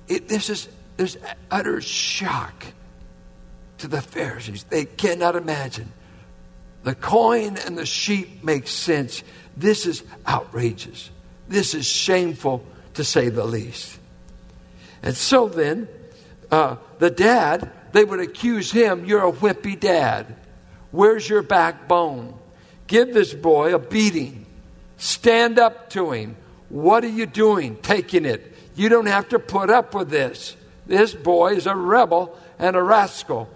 It, 0.09 0.27
this 0.27 0.49
is 0.49 0.67
there's 0.97 1.17
utter 1.49 1.79
shock 1.79 2.65
to 3.77 3.87
the 3.87 4.01
Pharisees. 4.01 4.65
They 4.65 4.83
cannot 4.83 5.37
imagine. 5.37 5.93
The 6.83 6.95
coin 6.95 7.57
and 7.57 7.77
the 7.77 7.85
sheep 7.85 8.43
make 8.43 8.67
sense. 8.67 9.23
This 9.59 9.85
is 9.85 10.03
outrageous. 10.25 11.09
This 11.49 11.73
is 11.73 11.85
shameful, 11.85 12.63
to 12.93 13.03
say 13.03 13.27
the 13.27 13.43
least. 13.43 13.99
And 15.03 15.15
so 15.15 15.49
then, 15.49 15.89
uh, 16.49 16.77
the 16.99 17.09
dad, 17.09 17.69
they 17.91 18.05
would 18.05 18.21
accuse 18.21 18.71
him, 18.71 19.03
You're 19.03 19.27
a 19.27 19.31
whippy 19.31 19.77
dad. 19.77 20.33
Where's 20.91 21.27
your 21.27 21.41
backbone? 21.41 22.39
Give 22.87 23.13
this 23.13 23.33
boy 23.33 23.75
a 23.75 23.79
beating. 23.79 24.45
Stand 24.97 25.59
up 25.59 25.89
to 25.91 26.11
him. 26.11 26.37
What 26.69 27.03
are 27.03 27.09
you 27.09 27.25
doing? 27.25 27.75
Taking 27.77 28.25
it. 28.25 28.55
You 28.75 28.87
don't 28.87 29.07
have 29.07 29.29
to 29.29 29.39
put 29.39 29.69
up 29.69 29.93
with 29.93 30.09
this. 30.09 30.55
This 30.87 31.13
boy 31.13 31.53
is 31.55 31.67
a 31.67 31.75
rebel 31.75 32.37
and 32.57 32.75
a 32.75 32.81
rascal 32.81 33.49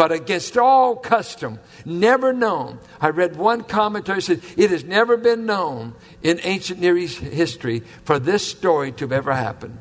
but 0.00 0.12
against 0.12 0.56
all 0.56 0.96
custom, 0.96 1.60
never 1.84 2.32
known. 2.32 2.78
I 3.02 3.10
read 3.10 3.36
one 3.36 3.62
commentary 3.62 4.22
said 4.22 4.40
it 4.56 4.70
has 4.70 4.82
never 4.82 5.18
been 5.18 5.44
known 5.44 5.94
in 6.22 6.40
ancient 6.42 6.80
Near 6.80 6.96
East 6.96 7.18
history 7.18 7.80
for 8.04 8.18
this 8.18 8.48
story 8.48 8.92
to 8.92 9.04
have 9.04 9.12
ever 9.12 9.34
happened. 9.34 9.76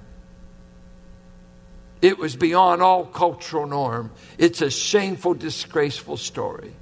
It 2.02 2.18
was 2.18 2.36
beyond 2.36 2.82
all 2.82 3.06
cultural 3.06 3.66
norm. 3.66 4.12
It's 4.38 4.62
a 4.62 4.70
shameful, 4.70 5.36
disgraceful 5.36 6.18
story. 6.18 6.74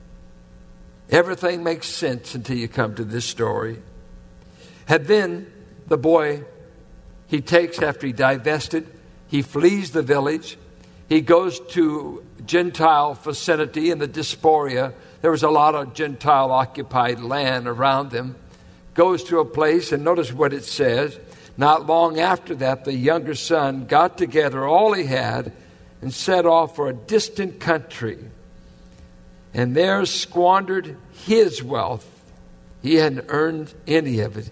Everything 1.12 1.64
makes 1.64 1.86
sense 1.86 2.34
until 2.34 2.58
you 2.58 2.68
come 2.68 2.96
to 2.96 3.04
this 3.04 3.26
story. 3.26 3.84
And 4.88 5.06
then 5.06 5.54
the 5.86 6.00
boy, 6.00 6.44
he 7.28 7.42
takes 7.42 7.84
after 7.84 8.08
he 8.08 8.14
divested, 8.14 8.88
he 9.28 9.44
flees 9.44 9.92
the 9.92 10.02
village. 10.02 10.58
He 11.10 11.22
goes 11.22 11.60
to 11.72 12.24
Gentile 12.46 13.14
vicinity 13.14 13.92
in 13.92 14.00
the 14.00 14.08
Diaspora. 14.08 14.94
There 15.22 15.32
was 15.32 15.44
a 15.44 15.50
lot 15.50 15.76
of 15.76 15.94
Gentile 15.94 16.52
occupied 16.52 17.22
land 17.22 17.68
around 17.68 18.12
them. 18.12 18.36
Goes 18.94 19.24
to 19.26 19.40
a 19.40 19.46
place, 19.46 19.92
and 19.92 20.04
notice 20.04 20.34
what 20.34 20.54
it 20.54 20.64
says. 20.64 21.18
Not 21.56 21.86
long 21.86 22.20
after 22.20 22.56
that, 22.56 22.86
the 22.86 22.94
younger 22.94 23.36
son 23.36 23.86
got 23.86 24.18
together 24.18 24.66
all 24.66 24.94
he 24.94 25.06
had 25.06 25.54
and 26.02 26.14
set 26.14 26.46
off 26.46 26.76
for 26.76 26.90
a 26.90 26.94
distant 26.94 27.60
country. 27.60 28.20
And 29.54 29.76
there 29.76 30.06
squandered 30.06 30.98
his 31.26 31.64
wealth. 31.64 32.08
He 32.82 32.96
hadn't 32.96 33.26
earned 33.30 33.74
any 33.88 34.20
of 34.20 34.38
it. 34.38 34.52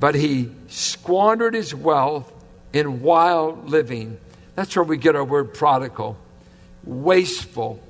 But 0.00 0.14
he 0.14 0.50
squandered 0.68 1.54
his 1.54 1.74
wealth 1.74 2.32
in 2.72 3.02
wild 3.02 3.68
living. 3.68 4.18
That's 4.58 4.74
where 4.74 4.82
we 4.82 4.96
get 4.96 5.14
our 5.14 5.22
word 5.22 5.54
prodigal 5.54 6.18
wasteful, 6.82 7.80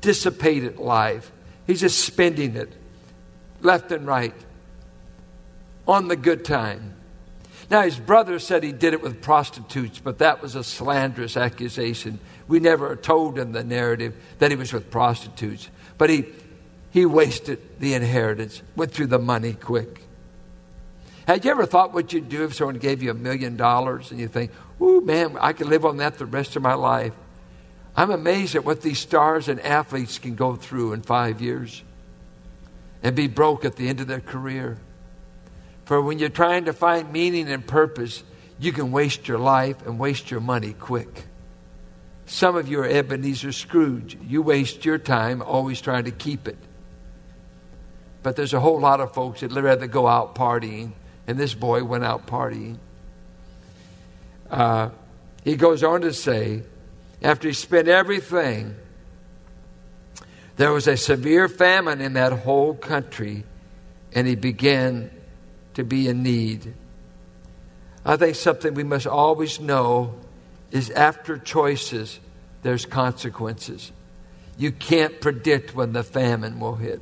dissipated 0.00 0.78
life. 0.78 1.30
He's 1.66 1.82
just 1.82 2.02
spending 2.02 2.56
it 2.56 2.72
left 3.60 3.92
and 3.92 4.06
right 4.06 4.32
on 5.86 6.08
the 6.08 6.16
good 6.16 6.46
time. 6.46 6.94
Now, 7.70 7.82
his 7.82 7.98
brother 7.98 8.38
said 8.38 8.62
he 8.62 8.72
did 8.72 8.94
it 8.94 9.02
with 9.02 9.20
prostitutes, 9.20 9.98
but 9.98 10.16
that 10.20 10.40
was 10.40 10.54
a 10.54 10.64
slanderous 10.64 11.36
accusation. 11.36 12.20
We 12.46 12.58
never 12.58 12.90
are 12.90 12.96
told 12.96 13.38
in 13.38 13.52
the 13.52 13.62
narrative 13.62 14.16
that 14.38 14.50
he 14.50 14.56
was 14.56 14.72
with 14.72 14.90
prostitutes. 14.90 15.68
But 15.98 16.08
he, 16.08 16.24
he 16.90 17.04
wasted 17.04 17.60
the 17.80 17.92
inheritance, 17.92 18.62
went 18.76 18.92
through 18.92 19.08
the 19.08 19.18
money 19.18 19.52
quick. 19.52 20.04
Had 21.26 21.44
you 21.44 21.50
ever 21.50 21.66
thought 21.66 21.92
what 21.92 22.14
you'd 22.14 22.30
do 22.30 22.44
if 22.44 22.54
someone 22.54 22.78
gave 22.78 23.02
you 23.02 23.10
a 23.10 23.14
million 23.14 23.58
dollars 23.58 24.10
and 24.10 24.18
you 24.18 24.28
think, 24.28 24.50
ooh, 24.80 25.00
man, 25.00 25.36
I 25.40 25.52
could 25.52 25.66
live 25.66 25.84
on 25.84 25.98
that 25.98 26.18
the 26.18 26.26
rest 26.26 26.56
of 26.56 26.62
my 26.62 26.74
life? 26.74 27.12
I'm 27.96 28.10
amazed 28.10 28.54
at 28.54 28.64
what 28.64 28.82
these 28.82 28.98
stars 28.98 29.48
and 29.48 29.60
athletes 29.60 30.18
can 30.18 30.34
go 30.36 30.54
through 30.54 30.92
in 30.92 31.02
five 31.02 31.40
years 31.40 31.82
and 33.02 33.16
be 33.16 33.26
broke 33.26 33.64
at 33.64 33.76
the 33.76 33.88
end 33.88 34.00
of 34.00 34.06
their 34.06 34.20
career. 34.20 34.78
For 35.84 36.00
when 36.00 36.18
you're 36.18 36.28
trying 36.28 36.66
to 36.66 36.72
find 36.72 37.12
meaning 37.12 37.48
and 37.50 37.66
purpose, 37.66 38.22
you 38.60 38.72
can 38.72 38.92
waste 38.92 39.26
your 39.26 39.38
life 39.38 39.84
and 39.86 39.98
waste 39.98 40.30
your 40.30 40.40
money 40.40 40.74
quick. 40.74 41.24
Some 42.26 42.56
of 42.56 42.68
you 42.68 42.80
are 42.80 42.86
Ebenezer 42.86 43.52
Scrooge. 43.52 44.18
You 44.22 44.42
waste 44.42 44.84
your 44.84 44.98
time 44.98 45.40
always 45.40 45.80
trying 45.80 46.04
to 46.04 46.10
keep 46.10 46.46
it. 46.46 46.58
But 48.22 48.36
there's 48.36 48.52
a 48.52 48.60
whole 48.60 48.80
lot 48.80 49.00
of 49.00 49.14
folks 49.14 49.40
that 49.40 49.50
rather 49.50 49.86
go 49.86 50.06
out 50.06 50.34
partying, 50.34 50.92
and 51.26 51.38
this 51.38 51.54
boy 51.54 51.84
went 51.84 52.04
out 52.04 52.26
partying. 52.26 52.78
Uh, 54.50 54.90
he 55.44 55.56
goes 55.56 55.82
on 55.82 56.02
to 56.02 56.12
say, 56.12 56.62
after 57.22 57.48
he 57.48 57.54
spent 57.54 57.88
everything, 57.88 58.74
there 60.56 60.72
was 60.72 60.88
a 60.88 60.96
severe 60.96 61.48
famine 61.48 62.00
in 62.00 62.14
that 62.14 62.32
whole 62.32 62.74
country, 62.74 63.44
and 64.12 64.26
he 64.26 64.34
began 64.34 65.10
to 65.74 65.84
be 65.84 66.08
in 66.08 66.22
need. 66.22 66.74
I 68.04 68.16
think 68.16 68.36
something 68.36 68.74
we 68.74 68.84
must 68.84 69.06
always 69.06 69.60
know 69.60 70.14
is 70.70 70.90
after 70.90 71.38
choices, 71.38 72.18
there's 72.62 72.86
consequences. 72.86 73.92
You 74.56 74.72
can't 74.72 75.20
predict 75.20 75.74
when 75.74 75.92
the 75.92 76.02
famine 76.02 76.58
will 76.58 76.74
hit. 76.74 77.00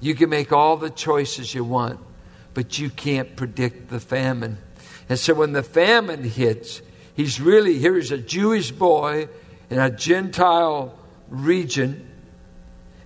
You 0.00 0.14
can 0.14 0.30
make 0.30 0.52
all 0.52 0.76
the 0.76 0.90
choices 0.90 1.54
you 1.54 1.64
want, 1.64 2.00
but 2.54 2.78
you 2.78 2.90
can't 2.90 3.36
predict 3.36 3.90
the 3.90 4.00
famine. 4.00 4.58
And 5.08 5.18
so 5.18 5.34
when 5.34 5.52
the 5.52 5.62
famine 5.62 6.24
hits, 6.24 6.82
he's 7.14 7.40
really, 7.40 7.78
here's 7.78 8.10
a 8.12 8.18
Jewish 8.18 8.70
boy 8.70 9.28
in 9.70 9.78
a 9.78 9.90
Gentile 9.90 10.98
region. 11.28 12.08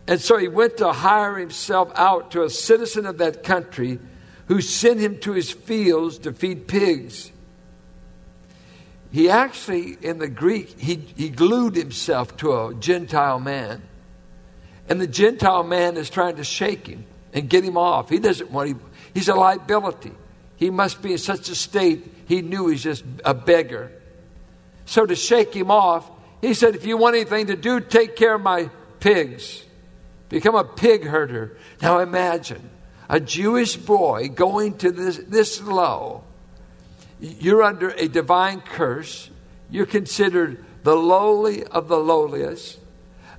And 0.06 0.20
so 0.20 0.36
he 0.36 0.48
went 0.48 0.76
to 0.78 0.92
hire 0.92 1.36
himself 1.36 1.90
out 1.94 2.32
to 2.32 2.42
a 2.42 2.50
citizen 2.50 3.06
of 3.06 3.18
that 3.18 3.42
country 3.42 3.98
who 4.46 4.60
sent 4.60 5.00
him 5.00 5.18
to 5.20 5.32
his 5.32 5.50
fields 5.50 6.18
to 6.18 6.32
feed 6.32 6.68
pigs. 6.68 7.32
He 9.10 9.28
actually, 9.30 9.96
in 10.02 10.18
the 10.18 10.28
Greek, 10.28 10.78
he, 10.78 10.96
he 11.16 11.28
glued 11.30 11.74
himself 11.74 12.36
to 12.38 12.52
a 12.52 12.74
Gentile 12.74 13.40
man. 13.40 13.82
And 14.88 15.00
the 15.00 15.06
Gentile 15.06 15.64
man 15.64 15.96
is 15.96 16.10
trying 16.10 16.36
to 16.36 16.44
shake 16.44 16.86
him 16.86 17.06
and 17.32 17.48
get 17.48 17.64
him 17.64 17.76
off. 17.76 18.08
He 18.08 18.18
doesn't 18.18 18.50
want 18.50 18.70
him, 18.70 18.80
he's 19.14 19.28
a 19.28 19.34
liability. 19.34 20.12
He 20.56 20.70
must 20.70 21.02
be 21.02 21.12
in 21.12 21.18
such 21.18 21.48
a 21.48 21.54
state, 21.54 22.12
he 22.26 22.42
knew 22.42 22.68
he's 22.68 22.82
just 22.82 23.04
a 23.24 23.34
beggar. 23.34 23.92
So 24.86 25.04
to 25.04 25.14
shake 25.14 25.54
him 25.54 25.70
off, 25.70 26.10
he 26.40 26.54
said, 26.54 26.74
If 26.74 26.86
you 26.86 26.96
want 26.96 27.16
anything 27.16 27.48
to 27.48 27.56
do, 27.56 27.80
take 27.80 28.16
care 28.16 28.34
of 28.34 28.40
my 28.40 28.70
pigs. 29.00 29.64
Become 30.28 30.54
a 30.54 30.64
pig 30.64 31.04
herder. 31.04 31.56
Now 31.80 31.98
imagine 31.98 32.70
a 33.08 33.20
Jewish 33.20 33.76
boy 33.76 34.28
going 34.28 34.78
to 34.78 34.90
this, 34.90 35.18
this 35.18 35.60
low. 35.62 36.24
You're 37.20 37.62
under 37.62 37.90
a 37.90 38.08
divine 38.08 38.60
curse. 38.60 39.30
You're 39.70 39.86
considered 39.86 40.64
the 40.82 40.94
lowly 40.94 41.64
of 41.64 41.88
the 41.88 41.98
lowliest. 41.98 42.78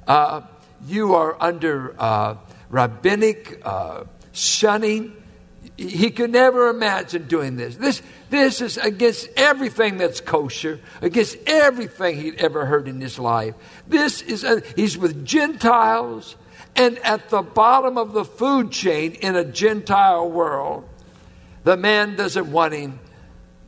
Uh, 0.08 0.42
you 0.86 1.16
are 1.16 1.36
under 1.42 1.96
uh, 2.00 2.36
rabbinic 2.70 3.62
uh, 3.64 4.06
shunning. 4.32 5.14
He 5.76 6.12
could 6.12 6.32
never 6.32 6.70
imagine 6.70 7.28
doing 7.28 7.56
this. 7.58 7.76
This, 7.76 8.02
this 8.30 8.62
is 8.62 8.78
against 8.78 9.28
everything 9.36 9.98
that's 9.98 10.22
kosher, 10.22 10.80
against 11.02 11.38
everything 11.46 12.18
he'd 12.18 12.36
ever 12.36 12.66
heard 12.66 12.88
in 12.88 13.02
his 13.02 13.20
life. 13.20 13.56
This 13.88 14.22
is, 14.22 14.44
a, 14.44 14.62
he's 14.76 14.98
with 14.98 15.26
Gentiles 15.26 16.36
and 16.78 17.00
at 17.00 17.30
the 17.30 17.42
bottom 17.42 17.98
of 17.98 18.14
the 18.14 18.24
food 18.24 18.72
chain 18.72 19.14
in 19.14 19.36
a 19.36 19.44
Gentile 19.44 20.30
world. 20.30 20.88
The 21.64 21.76
man 21.76 22.16
doesn't 22.16 22.52
want 22.52 22.74
him. 22.74 23.00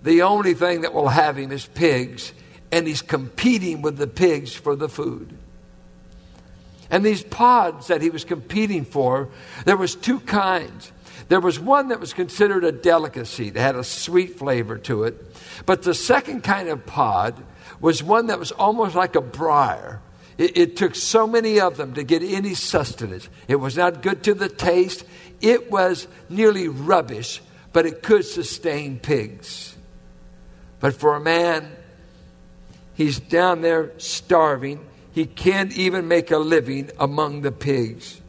The 0.04 0.22
only 0.22 0.54
thing 0.54 0.82
that 0.82 0.94
will 0.94 1.10
have 1.10 1.38
him 1.38 1.52
is 1.52 1.66
pigs, 1.66 2.32
and 2.72 2.88
he's 2.88 3.02
competing 3.02 3.82
with 3.82 3.98
the 3.98 4.08
pigs 4.08 4.54
for 4.54 4.76
the 4.76 4.88
food. 4.88 5.36
And 6.92 7.04
these 7.04 7.24
pods 7.24 7.88
that 7.88 8.02
he 8.02 8.10
was 8.10 8.24
competing 8.24 8.86
for, 8.86 9.30
there 9.66 9.78
was 9.78 9.96
two 9.96 10.20
kinds. 10.22 10.92
There 11.30 11.40
was 11.40 11.60
one 11.60 11.90
that 11.90 12.00
was 12.00 12.12
considered 12.12 12.64
a 12.64 12.72
delicacy, 12.72 13.52
that 13.52 13.62
had 13.62 13.76
a 13.76 13.84
sweet 13.84 14.38
flavor 14.38 14.78
to 14.80 15.04
it. 15.04 15.36
But 15.66 15.84
the 15.84 15.94
second 15.94 16.44
kind 16.44 16.70
of 16.70 16.86
pod 16.88 17.42
was 17.80 18.04
one 18.04 18.28
that 18.28 18.40
was 18.40 18.52
almost 18.52 18.96
like 18.96 19.16
a 19.16 19.22
briar. 19.22 20.02
It, 20.40 20.58
it, 20.58 20.78
took 20.78 20.96
so 20.96 21.28
many 21.28 21.60
of 21.60 21.78
them 21.78 21.94
to 21.94 22.04
get 22.04 22.24
any 22.24 22.56
sustenance. 22.56 23.30
It 23.48 23.58
was 23.58 23.78
not 23.78 24.02
good 24.02 24.24
to 24.24 24.34
the 24.34 24.50
taste. 24.50 25.06
It 25.40 25.70
was 25.70 26.08
nearly 26.30 26.68
rubbish, 26.68 27.42
but 27.74 27.86
it 27.86 28.02
could 28.02 28.26
sustain 28.26 29.00
pigs. 29.00 29.76
But 30.80 30.96
for 30.96 31.16
a 31.16 31.20
man, 31.20 31.72
he's 32.96 33.20
down 33.20 33.62
there 33.62 33.92
starving. 33.98 34.80
He 35.12 35.26
can't 35.26 35.78
even 35.78 36.08
make 36.08 36.32
a 36.32 36.38
living 36.38 36.90
among 36.98 37.42
the 37.42 37.52
pigs. 37.52 38.20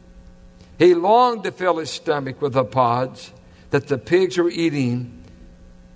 He 0.81 0.95
longed 0.95 1.43
to 1.43 1.51
fill 1.51 1.77
his 1.77 1.91
stomach 1.91 2.41
with 2.41 2.53
the 2.53 2.65
pods 2.65 3.31
that 3.69 3.87
the 3.87 3.99
pigs 3.99 4.39
were 4.39 4.49
eating, 4.49 5.23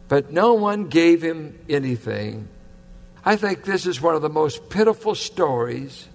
but 0.08 0.32
no 0.32 0.54
one 0.54 0.90
gave 0.90 1.24
him 1.24 1.58
anything. 1.68 2.48
I 3.26 3.36
think 3.36 3.64
this 3.64 3.88
is 3.88 4.00
one 4.00 4.14
of 4.14 4.22
the 4.22 4.30
most 4.30 4.70
pitiful 4.70 5.16
stories 5.16 6.08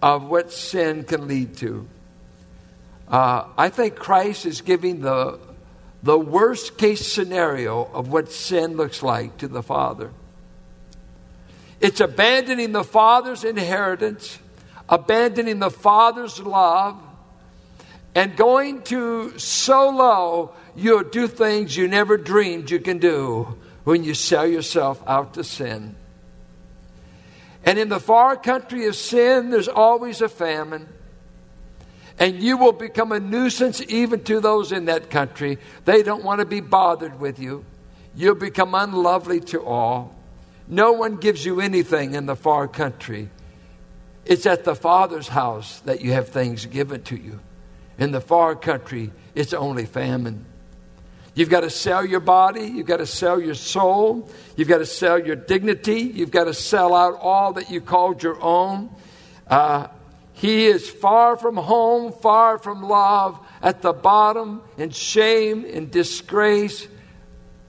of 0.00 0.24
what 0.24 0.50
sin 0.50 1.04
can 1.04 1.28
lead 1.28 1.58
to. 1.58 1.86
Uh, 3.06 3.44
I 3.58 3.68
think 3.68 3.96
Christ 3.96 4.46
is 4.46 4.62
giving 4.62 5.02
the, 5.02 5.38
the 6.02 6.18
worst 6.18 6.78
case 6.78 7.06
scenario 7.06 7.84
of 7.84 8.08
what 8.08 8.32
sin 8.32 8.78
looks 8.78 9.02
like 9.02 9.36
to 9.36 9.48
the 9.48 9.62
Father. 9.62 10.10
It's 11.82 12.00
abandoning 12.00 12.72
the 12.72 12.82
Father's 12.82 13.44
inheritance, 13.44 14.38
abandoning 14.88 15.58
the 15.58 15.70
Father's 15.70 16.40
love, 16.40 17.02
and 18.16 18.34
going 18.34 18.80
to 18.80 19.38
so 19.38 19.90
low 19.90 20.54
you'll 20.74 21.02
do 21.02 21.28
things 21.28 21.76
you 21.76 21.86
never 21.86 22.16
dreamed 22.16 22.70
you 22.70 22.80
can 22.80 22.96
do 22.96 23.58
when 23.84 24.04
you 24.04 24.14
sell 24.14 24.46
yourself 24.46 25.02
out 25.06 25.34
to 25.34 25.44
sin. 25.44 25.94
And 27.62 27.78
in 27.78 27.90
the 27.90 28.00
far 28.00 28.34
country 28.36 28.86
of 28.86 28.96
sin, 28.96 29.50
there's 29.50 29.68
always 29.68 30.22
a 30.22 30.30
famine. 30.30 30.88
And 32.18 32.42
you 32.42 32.56
will 32.56 32.72
become 32.72 33.12
a 33.12 33.20
nuisance 33.20 33.82
even 33.82 34.24
to 34.24 34.40
those 34.40 34.72
in 34.72 34.86
that 34.86 35.10
country. 35.10 35.58
They 35.84 36.02
don't 36.02 36.24
want 36.24 36.40
to 36.40 36.46
be 36.46 36.60
bothered 36.60 37.20
with 37.20 37.38
you. 37.38 37.66
You'll 38.14 38.34
become 38.34 38.74
unlovely 38.74 39.40
to 39.40 39.62
all. 39.62 40.16
No 40.66 40.92
one 40.92 41.16
gives 41.16 41.44
you 41.44 41.60
anything 41.60 42.14
in 42.14 42.24
the 42.24 42.36
far 42.36 42.66
country. 42.66 43.28
It's 44.24 44.46
at 44.46 44.64
the 44.64 44.74
Father's 44.74 45.28
house 45.28 45.80
that 45.80 46.00
you 46.00 46.12
have 46.12 46.30
things 46.30 46.64
given 46.64 47.02
to 47.02 47.16
you. 47.16 47.40
In 47.98 48.10
the 48.12 48.20
far 48.20 48.54
country, 48.54 49.10
it's 49.34 49.52
only 49.52 49.86
famine. 49.86 50.44
You've 51.34 51.50
got 51.50 51.60
to 51.60 51.70
sell 51.70 52.04
your 52.04 52.20
body. 52.20 52.62
You've 52.62 52.86
got 52.86 52.96
to 52.96 53.06
sell 53.06 53.40
your 53.40 53.54
soul. 53.54 54.30
You've 54.56 54.68
got 54.68 54.78
to 54.78 54.86
sell 54.86 55.18
your 55.18 55.36
dignity. 55.36 56.00
You've 56.00 56.30
got 56.30 56.44
to 56.44 56.54
sell 56.54 56.94
out 56.94 57.18
all 57.20 57.52
that 57.54 57.70
you 57.70 57.80
called 57.82 58.22
your 58.22 58.40
own. 58.40 58.90
Uh, 59.46 59.88
he 60.32 60.66
is 60.66 60.88
far 60.88 61.36
from 61.36 61.56
home, 61.56 62.12
far 62.12 62.58
from 62.58 62.82
love, 62.82 63.38
at 63.62 63.82
the 63.82 63.92
bottom 63.92 64.62
in 64.76 64.90
shame, 64.90 65.64
in 65.64 65.90
disgrace, 65.90 66.88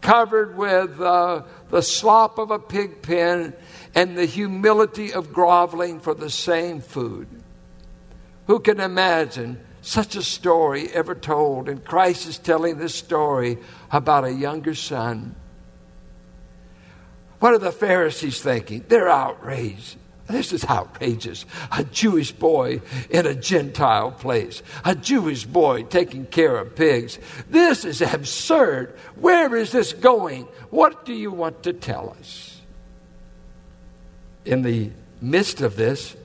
covered 0.02 0.58
with 0.58 1.00
uh, 1.00 1.44
the 1.70 1.82
slop 1.82 2.38
of 2.38 2.52
a 2.52 2.60
pig 2.60 3.02
pen 3.02 3.54
and 3.96 4.18
the 4.18 4.26
humility 4.26 5.13
of 5.13 5.34
groveling 5.34 6.00
for 6.00 6.13
the 6.13 6.30
same 6.30 6.82
food. 6.82 7.28
Who 8.48 8.60
can 8.60 8.80
imagine 8.80 9.60
such 9.88 10.17
a 10.17 10.21
story 10.21 10.89
ever 10.89 11.15
told. 11.15 11.69
And 11.69 11.84
Christ 11.84 12.28
is 12.28 12.38
telling 12.38 12.78
this 12.78 12.93
story 12.93 13.58
about 13.91 14.26
a 14.26 14.32
younger 14.32 14.76
son. 14.76 15.36
What 17.39 17.54
are 17.54 17.60
the 17.60 17.71
Pharisees 17.71 18.41
thinking? 18.41 18.84
They're 18.88 19.10
outraged. 19.10 19.95
This 20.28 20.52
is 20.52 20.65
outrageous. 20.65 21.45
A 21.71 21.86
Jewish 21.86 22.34
boy 22.34 22.82
in 23.10 23.26
a 23.26 23.34
Gentile 23.34 24.12
place. 24.12 24.62
A 24.84 24.93
Jewish 24.93 25.45
boy 25.45 25.84
taking 25.84 26.26
care 26.26 26.58
of 26.58 26.76
pigs. 26.76 27.17
This 27.50 27.86
is 27.86 28.02
absurd. 28.02 28.93
Where 29.15 29.56
is 29.56 29.71
this 29.71 29.93
going? 29.93 30.43
What 30.69 31.06
do 31.06 31.13
you 31.13 31.32
want 31.32 31.63
to 31.63 31.71
tell 31.71 32.13
us? 32.19 32.60
In 34.43 34.63
the 34.63 34.91
midst 35.21 35.62
of 35.62 35.78
this, 35.78 36.17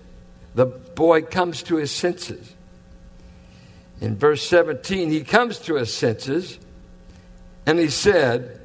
the 0.56 0.66
boy 0.66 1.22
comes 1.22 1.62
to 1.64 1.76
his 1.76 1.92
senses. 1.92 2.54
In 4.02 4.16
verse 4.16 4.42
17, 4.48 5.10
he 5.10 5.22
comes 5.22 5.60
to 5.60 5.76
his 5.76 5.94
senses 5.94 6.58
and 7.64 7.78
he 7.78 7.88
said, 7.88 8.60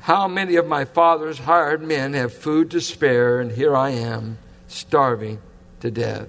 How 0.00 0.26
many 0.26 0.56
of 0.56 0.66
my 0.66 0.84
father's 0.84 1.38
hired 1.38 1.80
men 1.80 2.14
have 2.14 2.34
food 2.34 2.72
to 2.72 2.80
spare, 2.80 3.38
and 3.38 3.52
here 3.52 3.76
I 3.76 3.90
am, 3.90 4.38
starving 4.66 5.38
to 5.78 5.92
death? 5.92 6.26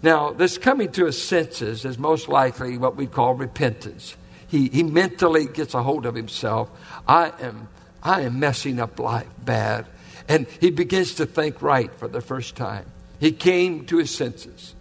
Now, 0.00 0.30
this 0.30 0.58
coming 0.58 0.92
to 0.92 1.06
his 1.06 1.20
senses 1.20 1.84
is 1.84 1.98
most 1.98 2.28
likely 2.28 2.78
what 2.78 2.94
we 2.94 3.08
call 3.08 3.34
repentance. 3.34 4.16
He, 4.46 4.68
he 4.68 4.84
mentally 4.84 5.46
gets 5.46 5.74
a 5.74 5.82
hold 5.82 6.06
of 6.06 6.14
himself. 6.14 6.70
I 7.08 7.32
am, 7.40 7.66
I 8.00 8.20
am 8.20 8.38
messing 8.38 8.78
up 8.78 9.00
life 9.00 9.26
bad. 9.44 9.86
And 10.28 10.46
he 10.60 10.70
begins 10.70 11.16
to 11.16 11.26
think 11.26 11.62
right 11.62 11.92
for 11.92 12.06
the 12.06 12.20
first 12.20 12.54
time. 12.54 12.86
He 13.18 13.32
came 13.32 13.86
to 13.86 13.96
his 13.96 14.14
senses. 14.14 14.76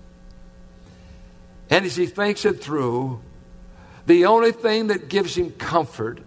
And 1.71 1.85
as 1.85 1.95
he 1.95 2.05
thinks 2.05 2.43
it 2.43 2.61
through, 2.61 3.21
the 4.05 4.25
only 4.25 4.51
thing 4.51 4.87
that 4.87 5.07
gives 5.07 5.35
him 5.35 5.51
comfort 5.51 6.19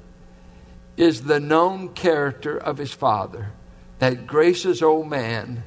is 0.96 1.22
the 1.22 1.38
known 1.38 1.90
character 1.90 2.56
of 2.56 2.78
his 2.78 2.92
father, 2.92 3.52
that 3.98 4.26
gracious 4.26 4.80
old 4.80 5.08
man 5.08 5.62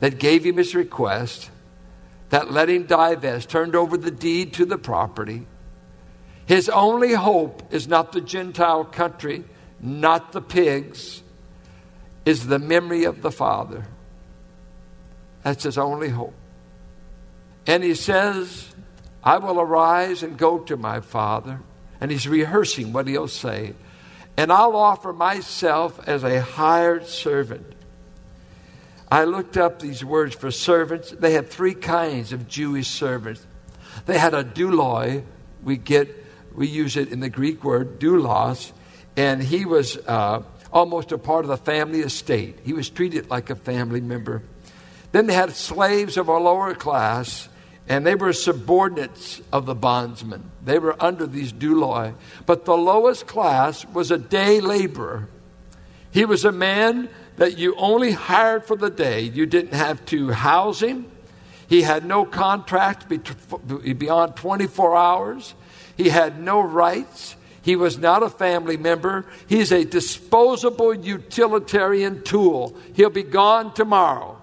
that 0.00 0.18
gave 0.18 0.44
him 0.44 0.56
his 0.56 0.74
request, 0.74 1.50
that 2.30 2.50
let 2.50 2.70
him 2.70 2.86
divest, 2.86 3.50
turned 3.50 3.76
over 3.76 3.96
the 3.96 4.10
deed 4.10 4.54
to 4.54 4.64
the 4.64 4.78
property. 4.78 5.46
His 6.46 6.68
only 6.68 7.12
hope 7.12 7.74
is 7.74 7.86
not 7.86 8.12
the 8.12 8.20
Gentile 8.20 8.84
country, 8.84 9.44
not 9.80 10.32
the 10.32 10.40
pigs, 10.40 11.22
is 12.24 12.46
the 12.46 12.58
memory 12.58 13.04
of 13.04 13.20
the 13.20 13.30
Father. 13.30 13.84
That's 15.42 15.64
his 15.64 15.76
only 15.76 16.08
hope. 16.08 16.34
And 17.66 17.82
he 17.82 17.94
says, 17.94 18.73
I 19.24 19.38
will 19.38 19.58
arise 19.58 20.22
and 20.22 20.36
go 20.36 20.58
to 20.58 20.76
my 20.76 21.00
Father. 21.00 21.60
And 22.00 22.10
he's 22.10 22.28
rehearsing 22.28 22.92
what 22.92 23.08
he'll 23.08 23.26
say. 23.26 23.72
And 24.36 24.52
I'll 24.52 24.76
offer 24.76 25.12
myself 25.12 25.98
as 26.06 26.22
a 26.22 26.42
hired 26.42 27.06
servant. 27.06 27.74
I 29.10 29.24
looked 29.24 29.56
up 29.56 29.80
these 29.80 30.04
words 30.04 30.34
for 30.34 30.50
servants. 30.50 31.10
They 31.12 31.32
had 31.32 31.48
three 31.48 31.74
kinds 31.74 32.32
of 32.32 32.48
Jewish 32.48 32.88
servants. 32.88 33.46
They 34.06 34.18
had 34.18 34.34
a 34.34 34.44
douloi. 34.44 35.24
We 35.62 35.76
get, 35.76 36.14
we 36.54 36.66
use 36.66 36.96
it 36.96 37.10
in 37.10 37.20
the 37.20 37.30
Greek 37.30 37.64
word 37.64 38.00
doulos, 38.00 38.72
and 39.16 39.42
he 39.42 39.64
was 39.64 39.96
uh, 39.96 40.42
almost 40.72 41.12
a 41.12 41.18
part 41.18 41.44
of 41.44 41.48
the 41.48 41.56
family 41.56 42.00
estate. 42.00 42.58
He 42.64 42.72
was 42.72 42.90
treated 42.90 43.30
like 43.30 43.50
a 43.50 43.54
family 43.54 44.00
member. 44.00 44.42
Then 45.12 45.26
they 45.28 45.34
had 45.34 45.52
slaves 45.52 46.16
of 46.16 46.28
a 46.28 46.36
lower 46.36 46.74
class, 46.74 47.48
and 47.88 48.06
they 48.06 48.14
were 48.14 48.32
subordinates 48.32 49.42
of 49.52 49.66
the 49.66 49.74
bondsmen. 49.74 50.50
They 50.64 50.78
were 50.78 50.96
under 51.02 51.26
these 51.26 51.52
douloi. 51.52 52.14
But 52.46 52.64
the 52.64 52.76
lowest 52.76 53.26
class 53.26 53.84
was 53.86 54.10
a 54.10 54.18
day 54.18 54.60
laborer. 54.60 55.28
He 56.10 56.24
was 56.24 56.44
a 56.44 56.52
man 56.52 57.10
that 57.36 57.58
you 57.58 57.74
only 57.76 58.12
hired 58.12 58.64
for 58.64 58.76
the 58.76 58.90
day. 58.90 59.22
You 59.22 59.46
didn't 59.46 59.74
have 59.74 60.04
to 60.06 60.30
house 60.30 60.80
him. 60.80 61.06
He 61.68 61.82
had 61.82 62.04
no 62.04 62.24
contract 62.24 63.08
beyond 63.08 64.36
24 64.36 64.96
hours. 64.96 65.54
He 65.96 66.08
had 66.08 66.40
no 66.40 66.60
rights. 66.60 67.36
He 67.62 67.76
was 67.76 67.98
not 67.98 68.22
a 68.22 68.28
family 68.30 68.76
member. 68.76 69.26
He's 69.46 69.72
a 69.72 69.84
disposable 69.84 70.94
utilitarian 70.94 72.22
tool. 72.22 72.76
He'll 72.94 73.10
be 73.10 73.22
gone 73.22 73.74
tomorrow. 73.74 74.38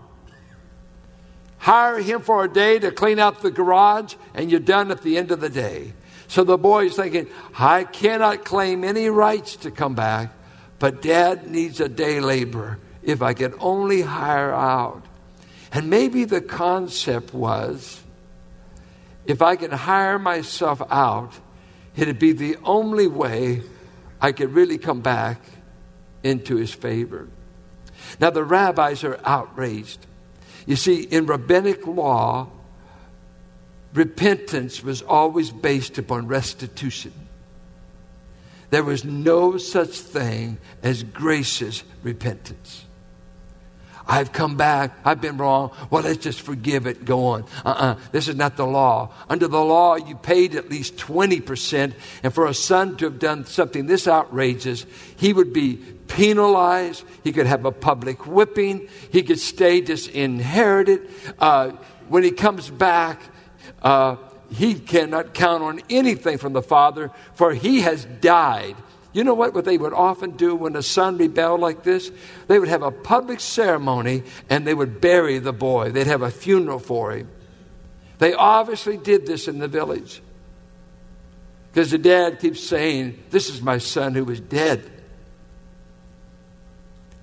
Hire 1.62 2.00
him 2.00 2.22
for 2.22 2.44
a 2.44 2.52
day 2.52 2.80
to 2.80 2.90
clean 2.90 3.20
out 3.20 3.42
the 3.42 3.52
garage, 3.52 4.16
and 4.34 4.50
you're 4.50 4.60
done 4.60 4.90
at 4.90 5.04
the 5.04 5.16
end 5.16 5.30
of 5.30 5.42
the 5.42 5.50
day. 5.50 5.94
So 6.28 6.44
the 6.44 6.58
boy's 6.58 6.96
thinking, 6.96 7.28
I 7.56 7.84
cannot 7.84 8.44
claim 8.44 8.84
any 8.84 9.10
rights 9.10 9.58
to 9.58 9.70
come 9.70 9.94
back, 9.94 10.32
but 10.80 11.04
dad 11.04 11.52
needs 11.52 11.80
a 11.80 11.88
day 11.88 12.20
laborer 12.20 12.80
if 13.04 13.22
I 13.22 13.36
could 13.36 13.54
only 13.60 14.02
hire 14.02 14.52
out. 14.52 15.06
And 15.72 15.88
maybe 15.88 16.26
the 16.26 16.42
concept 16.42 17.32
was 17.32 18.02
if 19.28 19.44
I 19.44 19.56
could 19.56 19.72
hire 19.72 20.18
myself 20.18 20.82
out, 20.90 21.34
it'd 21.96 22.18
be 22.18 22.32
the 22.32 22.58
only 22.64 23.06
way 23.06 23.62
I 24.20 24.32
could 24.32 24.56
really 24.56 24.80
come 24.80 25.02
back 25.02 25.40
into 26.24 26.56
his 26.56 26.74
favor. 26.74 27.28
Now, 28.20 28.32
the 28.32 28.44
rabbis 28.44 29.04
are 29.04 29.20
outraged. 29.24 30.08
You 30.66 30.76
see, 30.76 31.02
in 31.04 31.26
rabbinic 31.26 31.88
law, 31.88 32.48
repentance 33.94 34.84
was 34.84 35.02
always 35.02 35.52
based 35.52 35.98
upon 35.98 36.28
restitution. 36.28 37.14
There 38.70 38.84
was 38.84 39.04
no 39.04 39.58
such 39.58 39.90
thing 39.90 40.58
as 40.82 41.04
gracious 41.04 41.84
repentance. 42.04 42.86
I've 44.08 44.32
come 44.32 44.58
back. 44.58 44.98
I've 45.06 45.22
been 45.22 45.38
wrong. 45.38 45.72
Well, 45.90 46.04
let's 46.04 46.18
just 46.18 46.42
forgive 46.42 46.88
it. 46.88 47.06
Go 47.06 47.28
on. 47.28 47.44
Uh 47.66 47.70
uh-uh. 47.70 47.86
uh 47.94 48.00
This 48.12 48.28
is 48.28 48.36
not 48.36 48.58
the 48.58 48.66
law. 48.66 49.14
Under 49.30 49.48
the 49.48 49.62
law, 49.62 49.96
you 49.96 50.16
paid 50.16 50.56
at 50.56 50.70
least 50.70 50.98
20%. 50.98 51.94
And 52.24 52.34
for 52.34 52.48
a 52.48 52.54
son 52.54 52.98
to 52.98 53.06
have 53.06 53.20
done 53.20 53.46
something 53.46 53.86
this 53.86 54.08
outrageous, 54.08 54.86
he 55.16 55.34
would 55.34 55.54
be 55.54 55.78
penalized. 56.08 57.04
He 57.24 57.32
could 57.32 57.48
have 57.48 57.66
a 57.66 57.72
public 57.72 58.28
whipping. 58.28 58.88
He 59.12 59.24
could 59.24 59.40
stay 59.40 59.82
disinherited. 59.82 61.10
Uh, 61.40 61.72
when 62.10 62.24
he 62.24 62.32
comes 62.32 62.70
back, 62.70 63.22
uh, 63.82 64.18
he 64.52 64.76
cannot 64.76 65.34
count 65.34 65.64
on 65.64 65.82
anything 65.90 66.38
from 66.38 66.54
the 66.54 66.62
father, 66.62 67.12
for 67.34 67.54
he 67.54 67.82
has 67.82 68.06
died. 68.06 68.76
You 69.14 69.24
know 69.26 69.34
what, 69.34 69.54
what 69.54 69.66
they 69.66 69.78
would 69.78 69.94
often 69.94 70.32
do 70.32 70.56
when 70.56 70.76
a 70.76 70.82
son 70.82 71.18
rebelled 71.18 71.60
like 71.60 71.84
this? 71.84 72.12
They 72.48 72.58
would 72.58 72.70
have 72.70 72.84
a 72.84 72.92
public 72.92 73.42
ceremony 73.42 74.24
and 74.50 74.66
they 74.66 74.74
would 74.74 75.02
bury 75.02 75.40
the 75.40 75.52
boy. 75.52 75.92
They'd 75.92 76.08
have 76.08 76.22
a 76.22 76.32
funeral 76.32 76.80
for 76.80 77.12
him. 77.12 77.30
They 78.20 78.34
obviously 78.34 78.98
did 78.98 79.26
this 79.26 79.48
in 79.48 79.60
the 79.60 79.68
village. 79.68 80.22
Because 81.72 81.92
the 81.92 81.98
dad 81.98 82.40
keeps 82.40 82.62
saying, 82.62 83.22
This 83.30 83.50
is 83.50 83.62
my 83.62 83.78
son 83.78 84.14
who 84.14 84.30
is 84.30 84.40
dead. 84.40 84.90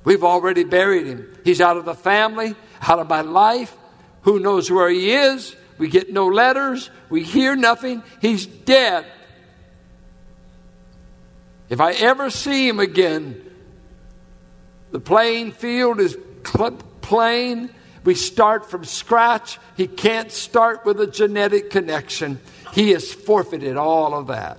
We've 0.04 0.24
already 0.24 0.64
buried 0.64 1.06
him. 1.06 1.38
He's 1.44 1.60
out 1.60 1.76
of 1.76 1.84
the 1.84 1.94
family, 1.94 2.54
out 2.82 2.98
of 2.98 3.08
my 3.08 3.20
life. 3.20 3.76
Who 4.22 4.40
knows 4.40 4.70
where 4.70 4.88
he 4.88 5.12
is? 5.12 5.54
We 5.76 5.88
get 5.88 6.12
no 6.12 6.26
letters. 6.26 6.90
We 7.08 7.22
hear 7.22 7.56
nothing. 7.56 8.02
He's 8.20 8.46
dead. 8.46 9.06
If 11.68 11.80
I 11.80 11.92
ever 11.92 12.30
see 12.30 12.68
him 12.68 12.80
again, 12.80 13.44
the 14.90 15.00
playing 15.00 15.52
field 15.52 16.00
is 16.00 16.16
plain. 17.02 17.70
We 18.04 18.14
start 18.14 18.70
from 18.70 18.84
scratch. 18.84 19.58
He 19.76 19.86
can't 19.86 20.32
start 20.32 20.86
with 20.86 21.00
a 21.00 21.06
genetic 21.06 21.70
connection. 21.70 22.40
He 22.72 22.90
has 22.92 23.12
forfeited 23.12 23.76
all 23.76 24.14
of 24.14 24.28
that. 24.28 24.58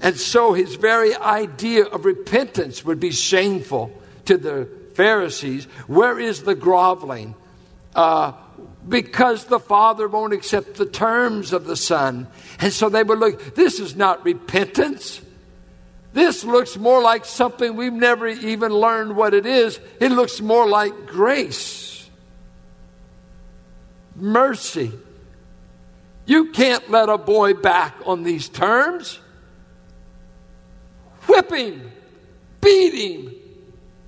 And 0.00 0.16
so 0.16 0.52
his 0.52 0.76
very 0.76 1.14
idea 1.16 1.84
of 1.84 2.04
repentance 2.04 2.84
would 2.84 3.00
be 3.00 3.10
shameful 3.10 3.90
to 4.26 4.36
the 4.36 4.68
Pharisees. 4.94 5.64
Where 5.86 6.18
is 6.18 6.42
the 6.42 6.54
groveling? 6.54 7.34
Uh, 7.96 8.32
because 8.86 9.46
the 9.46 9.58
father 9.58 10.06
won't 10.06 10.34
accept 10.34 10.74
the 10.74 10.86
terms 10.86 11.52
of 11.52 11.64
the 11.64 11.76
son. 11.76 12.28
And 12.60 12.72
so 12.72 12.88
they 12.90 13.02
would 13.02 13.18
look, 13.18 13.54
this 13.54 13.80
is 13.80 13.96
not 13.96 14.22
repentance. 14.22 15.20
This 16.12 16.44
looks 16.44 16.76
more 16.76 17.02
like 17.02 17.24
something 17.24 17.74
we've 17.74 17.92
never 17.92 18.28
even 18.28 18.72
learned 18.72 19.16
what 19.16 19.34
it 19.34 19.46
is. 19.46 19.80
It 19.98 20.12
looks 20.12 20.40
more 20.40 20.68
like 20.68 21.06
grace, 21.06 22.08
mercy. 24.14 24.92
You 26.26 26.52
can't 26.52 26.90
let 26.90 27.08
a 27.08 27.18
boy 27.18 27.54
back 27.54 27.94
on 28.04 28.24
these 28.24 28.48
terms. 28.48 29.20
Whipping, 31.26 31.90
beating, 32.60 33.34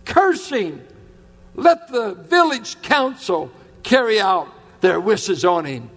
cursing. 0.05 0.83
Let 1.55 1.90
the 1.90 2.14
village 2.14 2.81
council 2.83 3.51
carry 3.82 4.20
out 4.20 4.48
their 4.80 5.00
wishes 5.00 5.44
on 5.44 5.64
him. 5.64 5.90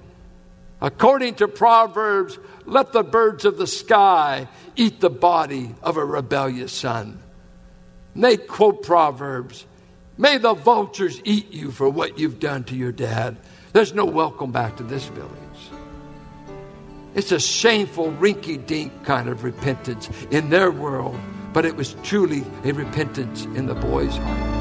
According 0.81 1.35
to 1.35 1.47
Proverbs, 1.47 2.39
let 2.65 2.91
the 2.91 3.03
birds 3.03 3.45
of 3.45 3.57
the 3.57 3.67
sky 3.67 4.47
eat 4.75 4.99
the 4.99 5.09
body 5.09 5.75
of 5.83 5.97
a 5.97 6.05
rebellious 6.05 6.71
son. 6.71 7.21
they 8.15 8.37
quote 8.37 8.83
Proverbs. 8.83 9.65
May 10.17 10.37
the 10.37 10.53
vultures 10.53 11.21
eat 11.23 11.51
you 11.51 11.71
for 11.71 11.89
what 11.89 12.19
you've 12.19 12.39
done 12.39 12.63
to 12.65 12.75
your 12.75 12.91
dad. 12.91 13.37
There's 13.73 13.93
no 13.93 14.05
welcome 14.05 14.51
back 14.51 14.77
to 14.77 14.83
this 14.83 15.05
village. 15.05 15.31
It's 17.13 17.31
a 17.31 17.39
shameful, 17.39 18.11
rinky 18.13 18.63
dink 18.65 19.03
kind 19.03 19.29
of 19.29 19.43
repentance 19.43 20.09
in 20.31 20.49
their 20.49 20.71
world, 20.71 21.19
but 21.53 21.65
it 21.65 21.75
was 21.75 21.95
truly 22.03 22.43
a 22.63 22.71
repentance 22.71 23.45
in 23.45 23.65
the 23.65 23.75
boy's 23.75 24.15
heart. 24.15 24.60